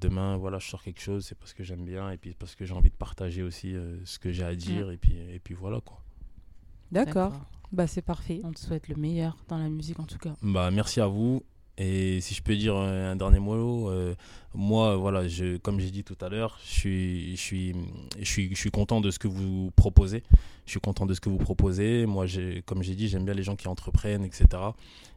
demain 0.00 0.36
voilà 0.36 0.60
je 0.60 0.68
sors 0.68 0.80
quelque 0.84 1.00
chose, 1.00 1.26
c'est 1.26 1.34
parce 1.36 1.52
que 1.52 1.64
j'aime 1.64 1.84
bien 1.84 2.10
et 2.10 2.16
puis 2.18 2.34
parce 2.38 2.54
que 2.54 2.64
j'ai 2.64 2.72
envie 2.74 2.90
de 2.90 2.94
partager 2.94 3.42
aussi 3.42 3.74
euh, 3.74 3.96
ce 4.04 4.20
que 4.20 4.30
j'ai 4.30 4.44
à 4.44 4.54
dire 4.54 4.92
et 4.92 4.96
puis 4.96 5.16
et 5.18 5.40
puis 5.40 5.54
voilà 5.54 5.80
quoi. 5.80 5.98
D'accord. 6.92 7.32
Bah 7.74 7.88
c'est 7.88 8.02
parfait. 8.02 8.40
On 8.44 8.52
te 8.52 8.60
souhaite 8.60 8.86
le 8.86 8.94
meilleur 8.94 9.36
dans 9.48 9.58
la 9.58 9.68
musique 9.68 9.98
en 9.98 10.04
tout 10.04 10.18
cas. 10.18 10.34
Bah 10.42 10.70
merci 10.70 11.00
à 11.00 11.08
vous. 11.08 11.42
Et 11.76 12.20
si 12.20 12.32
je 12.32 12.40
peux 12.40 12.54
dire 12.54 12.76
euh, 12.76 13.10
un 13.10 13.16
dernier 13.16 13.40
mot, 13.40 13.90
euh, 13.90 14.14
moi, 14.54 14.96
voilà, 14.96 15.26
je, 15.28 15.56
comme 15.58 15.80
j'ai 15.80 15.90
dit 15.90 16.04
tout 16.04 16.16
à 16.20 16.28
l'heure, 16.28 16.58
je 16.64 16.70
suis, 16.70 17.36
je, 17.36 17.40
suis, 17.40 17.74
je, 18.18 18.24
suis, 18.24 18.48
je 18.50 18.54
suis 18.58 18.70
content 18.70 19.00
de 19.00 19.10
ce 19.10 19.18
que 19.18 19.28
vous 19.28 19.70
proposez. 19.76 20.22
Je 20.66 20.70
suis 20.70 20.80
content 20.80 21.04
de 21.06 21.12
ce 21.14 21.20
que 21.20 21.28
vous 21.28 21.36
proposez. 21.38 22.06
Moi, 22.06 22.26
comme 22.64 22.82
j'ai 22.82 22.94
dit, 22.94 23.08
j'aime 23.08 23.24
bien 23.24 23.34
les 23.34 23.42
gens 23.42 23.56
qui 23.56 23.68
entreprennent, 23.68 24.24
etc. 24.24 24.46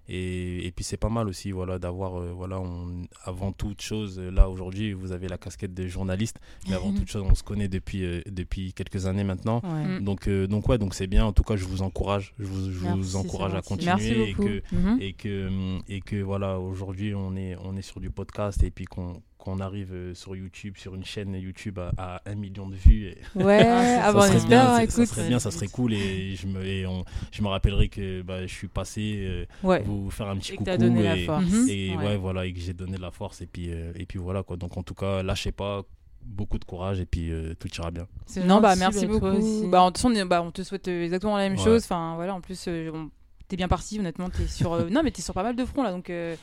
Et, 0.10 0.65
et 0.65 0.71
puis 0.71 0.86
c'est 0.86 0.95
pas 0.97 1.10
mal 1.10 1.28
aussi, 1.28 1.52
voilà, 1.52 1.80
d'avoir, 1.80 2.15
euh, 2.21 2.32
voilà, 2.34 2.60
on- 2.62 3.02
avant 3.26 3.52
toute 3.52 3.82
chose, 3.82 4.19
euh, 4.19 4.32
là 4.32 4.50
aujourd'hui, 4.50 4.93
vous 4.93 5.12
avez 5.12 5.28
la 5.28 5.38
casquette 5.38 5.73
de 5.73 5.86
journaliste, 5.86 6.38
mais 6.69 6.76
avant 6.76 6.93
toute 6.93 7.10
chose, 7.10 7.26
on 7.30 7.36
se 7.36 7.43
connaît 7.43 7.67
depuis, 7.67 8.06
euh, 8.06 8.21
depuis 8.26 8.71
quelques 8.71 9.06
années 9.06 9.26
maintenant. 9.26 9.62
Ouais. 9.65 10.00
Mm. 10.00 10.04
Donc, 10.06 10.28
euh, 10.30 10.47
donc 10.47 10.67
ouais, 10.69 10.78
donc 10.78 10.93
c'est 10.93 11.08
bien. 11.08 11.26
En 11.26 11.34
tout 11.34 11.43
cas, 11.43 11.58
je 11.58 11.65
vous 11.65 11.82
encourage, 11.82 12.34
je 12.39 12.45
vous, 12.45 12.71
je 12.71 12.84
Merci, 12.86 12.97
vous 13.00 13.04
c'est 13.04 13.15
encourage 13.17 13.54
à 13.56 13.62
continuer 13.62 13.93
Merci 13.97 14.12
et 14.13 14.34
que 14.34 14.62
Mhm. 14.71 14.97
et 15.02 15.13
que 15.13 15.80
et 15.89 16.00
que 16.02 16.15
voilà 16.21 16.58
aujourd'hui 16.58 17.13
on 17.13 17.36
est 17.36 17.58
on 17.65 17.76
est 17.76 17.82
sur 17.82 18.00
du 18.00 18.10
podcast 18.10 18.63
et 18.63 18.71
puis 18.71 18.86
qu'on 18.86 19.21
qu'on 19.38 19.60
arrive 19.60 19.94
euh, 19.94 20.13
sur 20.16 20.36
YouTube 20.36 20.76
sur 20.78 20.96
une 20.96 21.06
chaîne 21.06 21.34
YouTube 21.36 21.78
à, 21.80 21.92
à 21.98 22.22
un 22.30 22.36
million 22.36 22.68
de 22.68 22.76
vues 22.76 23.08
et 23.08 23.18
Ouais, 23.36 23.62
Ah, 23.68 24.00
ah 24.02 24.06
ça 24.08 24.13
bon, 24.13 24.22
serait 24.22 24.48
bien, 24.48 24.66
ça, 24.76 24.84
écoute. 24.84 24.96
ça 24.96 25.06
serait 25.06 25.28
bien 25.28 25.40
ça 25.40 25.52
serait 25.52 25.68
cool 25.68 25.94
et 25.94 26.36
je 26.36 26.48
me 26.48 26.66
et 26.66 26.86
on, 26.88 27.06
je 27.32 27.42
me 27.44 27.48
rappellerai 27.48 27.88
que 27.90 28.22
bah, 28.24 28.42
je 28.48 28.54
suis 28.54 28.68
passé 28.68 29.20
euh, 29.22 29.46
Ouais. 29.63 29.84
vous 29.84 30.10
faire 30.10 30.28
un 30.28 30.38
petit 30.38 30.54
Et 30.54 30.56
que 30.56 30.58
coucou 30.60 30.66
t'as 30.72 30.78
donné 30.78 31.04
la 31.04 31.18
et, 31.18 31.26
force. 31.26 31.46
Mhm. 31.46 31.66
et 31.70 31.96
Ouais. 31.96 32.04
ouais. 32.06 32.18
voilà 32.18 32.46
et 32.46 32.54
que 32.54 32.60
j'ai 32.60 32.74
donné 32.74 32.98
de 32.98 33.02
la 33.02 33.12
force 33.12 33.42
et 33.42 33.48
puis 33.48 33.68
euh, 33.72 33.92
et 33.96 34.06
puis 34.06 34.20
voilà 34.20 34.44
quoi 34.44 34.58
donc 34.58 34.76
en 34.76 34.84
tout 34.84 34.96
cas 34.96 35.22
lâchez 35.24 35.52
pas 35.52 35.84
beaucoup 36.26 36.58
de 36.60 36.66
courage 36.66 37.00
et 37.00 37.06
puis 37.06 37.32
euh, 37.32 37.54
tout 37.58 37.70
ira 37.78 37.90
bien 37.92 38.06
Non, 38.44 38.60
bah 38.60 38.76
merci 38.76 39.06
bah, 39.06 39.13
beaucoup. 39.13 39.28
aussi. 39.28 39.66
Bah, 39.68 39.82
en 39.84 39.92
toute 39.92 40.02
façon, 40.02 40.13
on 40.13 40.26
bah, 40.26 40.42
on 40.42 40.52
te 40.52 40.62
souhaite 40.62 40.88
exactement 40.90 41.38
la 41.38 41.44
même 41.48 41.58
Ouais. 41.58 41.63
chose. 41.63 41.84
Enfin, 41.86 42.16
voilà, 42.16 42.34
en 42.36 42.42
plus, 42.42 42.66
euh, 42.68 42.92
on- 42.94 43.10
t'es 43.48 43.56
bien 43.56 43.70
parti, 43.70 43.98
honnêtement. 43.98 44.30
T'es 44.30 44.46
sur, 44.46 44.74
euh, 44.74 44.90
non, 44.92 45.04
mais 45.04 45.12
t'es 45.12 45.22
sur 45.22 45.34
pas 45.34 45.44
mal 45.44 45.56
de 45.56 45.63
fronts 45.63 45.84
là, 45.84 45.92
donc 45.92 46.10
euh, 46.10 46.36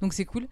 donc 0.00 0.12
c'est 0.12 0.24
cool. 0.24 0.48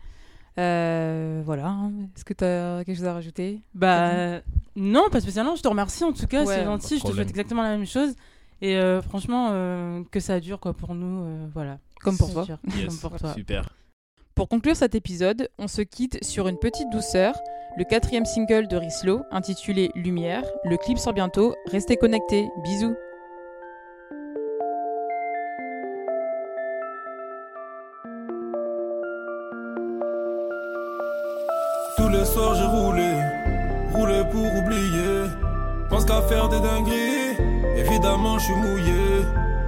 Euh, 0.59 1.43
voilà. 1.45 1.67
hein. 1.69 1.93
Est-ce 2.17 2.25
que 2.25 2.33
t'as 2.35 2.85
quelque 2.85 2.97
chose 2.97 3.07
à 3.07 3.13
rajouter 3.15 3.61
Bah 3.75 4.41
non, 4.75 5.09
pas 5.11 5.21
spécialement. 5.21 5.57
Je 5.57 5.63
te 5.63 5.69
remercie 5.69 6.05
en 6.05 6.13
tout 6.13 6.27
cas, 6.27 6.45
Ouais, 6.45 6.55
c'est 6.55 6.65
gentil. 6.65 6.99
Je 6.99 7.05
te 7.05 7.13
souhaite 7.13 7.31
exactement 7.31 7.63
la 7.63 7.71
même 7.77 7.87
chose. 7.87 8.15
Et 8.63 8.77
euh, 8.77 9.03
franchement, 9.03 9.49
euh, 9.53 10.03
que 10.11 10.21
ça 10.21 10.41
dure 10.41 10.61
quoi 10.61 10.73
pour 10.73 10.95
nous, 10.95 11.25
euh, 11.25 11.47
voilà. 11.53 11.79
Comme 12.03 12.17
pour 12.17 12.33
toi. 12.33 12.47
Yes, 12.75 12.87
Comme 12.87 13.11
pour 13.11 13.19
toi. 13.19 13.35
super 13.35 13.69
Pour 14.35 14.49
conclure 14.49 14.77
cet 14.77 14.95
épisode, 14.95 15.49
on 15.59 15.69
se 15.69 15.83
quitte 15.83 16.23
sur 16.25 16.49
une 16.49 16.59
petite 16.59 16.89
douceur. 16.91 17.35
Le 17.77 17.85
quatrième 17.85 18.25
single 18.25 18.69
de 18.69 18.77
Rislo, 18.77 19.23
intitulé 19.31 19.91
Lumière. 19.95 20.45
Le 20.65 20.79
clip 20.79 20.99
sort 20.99 21.13
bientôt. 21.13 21.55
Restez 21.71 21.97
connectés. 21.97 22.49
Bisous. 22.65 22.95
Qu'à 36.07 36.23
faire 36.23 36.49
des 36.49 36.61
dingueries. 36.61 37.37
Évidemment 37.77 38.39
je 38.39 38.45
suis 38.45 38.55
mouillé, 38.55 39.23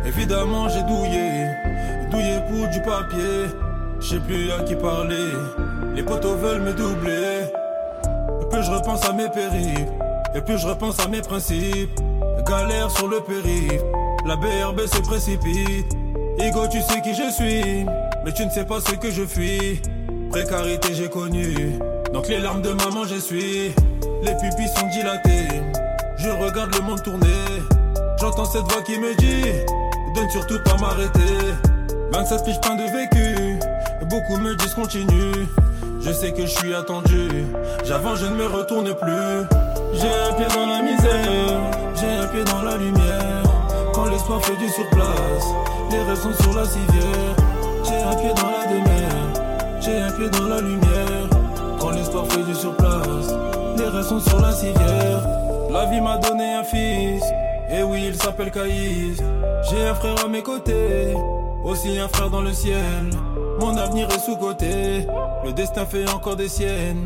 évidemment 0.07 0.68
j'ai 0.68 0.83
douillé, 0.83 1.46
douillé 2.11 2.38
pour 2.48 2.68
du 2.68 2.81
papier. 2.81 3.46
Je 4.01 4.09
sais 4.09 4.20
plus 4.20 4.51
à 4.53 4.62
qui 4.62 4.77
parler, 4.77 5.33
les 5.94 6.03
potos 6.03 6.37
veulent 6.37 6.62
me 6.62 6.72
doubler. 6.72 7.42
Et 8.40 8.48
plus 8.51 8.62
je 8.62 8.70
repense 8.70 9.05
à 9.05 9.12
mes 9.12 9.29
périples, 9.29 9.92
et 10.35 10.40
plus 10.40 10.59
je 10.59 10.66
repense 10.66 10.98
à 11.01 11.09
mes 11.09 11.20
principes. 11.20 12.01
Galère 12.46 12.90
sur 12.90 13.09
le 13.09 13.20
périph', 13.20 13.83
la 14.24 14.37
BRB 14.37 14.87
se 14.87 15.03
précipite. 15.03 15.92
Ego, 16.38 16.66
tu 16.70 16.81
sais 16.81 17.03
qui 17.03 17.14
je 17.14 17.31
suis, 17.31 17.85
mais 18.24 18.33
tu 18.33 18.46
ne 18.46 18.51
sais 18.51 18.64
pas 18.64 18.81
ce 18.81 18.92
que 18.92 19.11
je 19.11 19.27
fuis. 19.27 19.83
Précarité, 20.31 20.94
j'ai 20.94 21.09
connu, 21.09 21.79
donc 22.12 22.29
les 22.29 22.38
larmes 22.38 22.62
de 22.62 22.70
maman, 22.70 23.05
j'essuie. 23.05 23.72
Les 24.22 24.33
pupilles 24.33 24.68
sont 24.74 24.87
dilatées, 24.87 25.61
je 26.18 26.31
regarde 26.31 26.74
le 26.74 26.81
monde 26.83 27.02
tourner. 27.02 27.62
J'entends 28.20 28.44
cette 28.44 28.70
voix 28.72 28.83
qui 28.83 28.98
me 28.98 29.14
dit, 29.16 29.52
donne 30.14 30.31
surtout 30.31 30.59
pas 30.64 30.76
m'arrêter. 30.76 31.20
27 32.12 32.44
piges 32.44 32.61
plein 32.61 32.74
de 32.74 32.83
vécu, 32.83 33.59
beaucoup 34.07 34.38
me 34.38 34.54
disent 34.57 34.74
continue. 34.74 35.46
Je 36.00 36.12
sais 36.12 36.33
que 36.33 36.42
je 36.42 36.50
suis 36.50 36.74
attendu, 36.74 37.28
j'avance, 37.85 38.20
je 38.20 38.26
ne 38.26 38.35
me 38.35 38.46
retourne 38.46 38.94
plus. 38.94 39.46
J'ai 39.94 40.09
un 40.09 40.35
pied 40.35 40.46
dans 40.54 40.66
la 40.66 40.83
misère, 40.83 41.61
j'ai 41.94 42.11
un 42.11 42.26
pied 42.26 42.44
dans 42.44 42.62
la 42.62 42.76
lumière. 42.76 43.42
Quand 43.92 44.07
l'espoir 44.07 44.44
fait 44.44 44.57
du 44.57 44.68
surplace, 44.68 45.46
les 45.90 45.98
rêves 45.98 46.20
sont 46.20 46.42
sur 46.42 46.54
la 46.54 46.64
civière. 46.64 47.35
J'ai 47.85 48.02
un 48.02 48.16
pied 48.16 48.31
dans 48.35 48.50
la 48.50 48.66
demeure, 48.66 49.81
j'ai 49.81 49.98
un 49.98 50.11
pied 50.12 50.31
dans 50.31 50.48
la 50.48 50.61
lumière. 50.61 51.28
Quand 51.81 51.90
l'espoir 51.90 52.26
fait 52.26 52.42
du 52.42 52.54
surplace, 52.54 53.35
les 53.76 53.87
rêves 53.87 54.07
sont 54.07 54.20
sur 54.20 54.40
la 54.40 54.52
civière. 54.52 55.47
La 55.68 55.85
vie 55.85 56.00
m'a 56.00 56.16
donné 56.16 56.54
un 56.54 56.64
fils, 56.64 57.22
et 57.70 57.83
oui, 57.83 58.04
il 58.09 58.14
s'appelle 58.14 58.50
Caïs. 58.50 59.22
J'ai 59.68 59.87
un 59.87 59.94
frère 59.94 60.14
à 60.24 60.28
mes 60.28 60.42
côtés, 60.42 61.14
aussi 61.62 61.98
un 61.98 62.09
frère 62.09 62.31
dans 62.31 62.40
le 62.40 62.52
ciel. 62.52 63.11
Mon 63.61 63.76
avenir 63.76 64.09
est 64.09 64.18
sous-côté, 64.18 65.07
le 65.44 65.52
destin 65.52 65.85
fait 65.85 66.09
encore 66.09 66.37
des 66.37 66.48
siennes. 66.48 67.04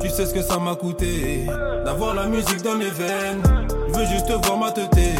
Tu 0.00 0.08
sais 0.10 0.26
ce 0.26 0.34
que 0.34 0.42
ça 0.42 0.58
m'a 0.58 0.76
coûté, 0.76 1.46
d'avoir 1.84 2.14
la 2.14 2.26
musique 2.26 2.62
dans 2.62 2.76
mes 2.76 2.90
veines. 2.90 3.42
Je 3.88 3.98
veux 3.98 4.06
juste 4.06 4.30
voir 4.44 4.58
ma 4.58 4.70
teuté, 4.70 5.10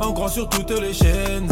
en 0.00 0.10
grand 0.10 0.28
sur 0.28 0.48
toutes 0.48 0.80
les 0.80 0.92
chaînes. 0.92 1.48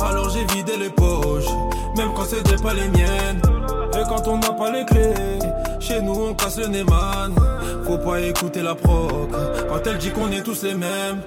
Alors 0.00 0.30
j'ai 0.30 0.44
vidé 0.56 0.76
les 0.76 0.90
poches, 0.90 1.50
même 1.96 2.12
quand 2.16 2.24
c'était 2.24 2.60
pas 2.60 2.74
les 2.74 2.88
miennes. 2.88 3.40
Et 3.94 4.02
quand 4.08 4.26
on 4.26 4.38
n'a 4.38 4.50
pas 4.50 4.70
les 4.70 4.84
clés, 4.84 5.38
chez 5.86 6.02
nous 6.02 6.30
on 6.30 6.34
casse 6.34 6.58
le 6.58 6.66
nez 6.66 6.84
man. 6.84 7.32
Faut 7.84 7.98
pas 7.98 8.20
écouter 8.20 8.62
la 8.62 8.74
proc, 8.74 9.30
quand 9.68 9.86
elle 9.86 9.98
dit 9.98 10.10
qu'on 10.10 10.30
est 10.32 10.42
tous 10.42 10.62
les 10.64 10.74
mêmes. 10.74 11.20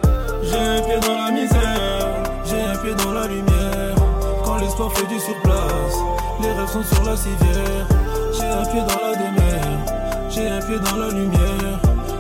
J'ai 0.43 0.57
un 0.57 0.81
pied 0.81 0.99
dans 0.99 1.17
la 1.17 1.31
misère, 1.31 2.07
j'ai 2.45 2.61
un 2.61 2.75
pied 2.77 2.93
dans 3.03 3.13
la 3.13 3.27
lumière. 3.27 3.95
Quand 4.43 4.57
l'espoir 4.57 4.91
fait 4.93 5.07
du 5.07 5.19
surplace, 5.19 5.95
les 6.41 6.51
rêves 6.51 6.69
sont 6.69 6.83
sur 6.83 7.03
la 7.03 7.15
civière. 7.15 7.87
J'ai 8.33 8.45
un 8.45 8.65
pied 8.65 8.81
dans 8.81 9.07
la 9.07 9.15
demeure, 9.15 10.29
j'ai 10.29 10.47
un 10.47 10.59
pied 10.59 10.79
dans 10.91 10.97
la 10.97 11.09
lumière. 11.09 11.79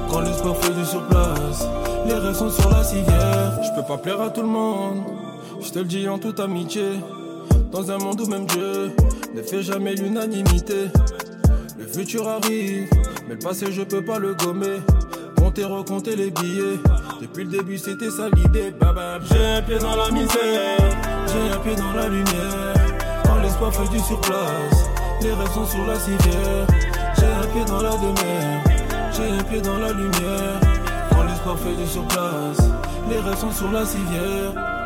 Quand 0.09 0.21
l'espoir 0.21 0.55
fait 0.57 0.73
du 0.73 0.85
surplace, 0.85 1.67
les 2.05 2.13
rêves 2.13 2.35
sont 2.35 2.49
sur 2.49 2.69
la 2.69 2.83
civière. 2.83 3.59
Je 3.63 3.75
peux 3.75 3.85
pas 3.85 3.97
plaire 3.97 4.21
à 4.21 4.29
tout 4.29 4.41
le 4.41 4.47
monde, 4.47 5.03
Je 5.61 5.71
te 5.71 5.79
le 5.79 5.85
dis 5.85 6.07
en 6.07 6.17
toute 6.17 6.39
amitié. 6.39 6.91
Dans 7.71 7.91
un 7.91 7.97
monde 7.97 8.21
où 8.21 8.27
même 8.27 8.45
Dieu 8.45 8.95
ne 9.35 9.41
fait 9.41 9.61
jamais 9.61 9.93
l'unanimité. 9.93 10.87
Le 11.79 11.87
futur 11.87 12.27
arrive, 12.27 12.89
mais 13.27 13.35
le 13.35 13.39
passé 13.39 13.71
je 13.71 13.81
peux 13.83 14.03
pas 14.03 14.19
le 14.19 14.33
gommer. 14.33 14.81
Compter, 15.37 15.63
recompter 15.63 16.17
les 16.17 16.29
billets. 16.29 16.77
Depuis 17.21 17.45
le 17.45 17.51
début 17.51 17.77
c'était 17.77 18.09
ça 18.09 18.27
l'idée. 18.35 18.73
J'ai 19.31 19.45
un 19.45 19.61
pied 19.61 19.79
dans 19.79 19.95
la 19.95 20.11
misère, 20.11 20.77
j'ai 21.27 21.53
un 21.53 21.57
pied 21.59 21.75
dans 21.77 21.93
la 21.93 22.09
lumière. 22.09 22.73
Quand 23.23 23.41
l'espoir 23.41 23.73
fait 23.73 23.87
du 23.87 23.99
surplace, 23.99 24.89
les 25.21 25.31
rêves 25.31 25.53
sont 25.53 25.65
sur 25.65 25.85
la 25.87 25.97
civière. 25.97 26.67
J'ai 27.17 27.25
un 27.25 27.47
pied 27.47 27.65
dans 27.65 27.81
la 27.81 27.91
demeure, 27.91 28.63
j'ai 29.13 29.39
un 29.39 29.43
pied 29.43 29.61
dans 29.61 29.77
la 29.77 29.93
lumière. 29.93 30.59
Quand 31.11 31.23
l'espoir 31.23 31.57
fait 31.59 31.75
du 31.81 31.87
surplace, 31.87 32.59
les 33.09 33.19
rêves 33.19 33.37
sont 33.37 33.51
sur 33.51 33.71
la 33.71 33.85
civière. 33.85 34.78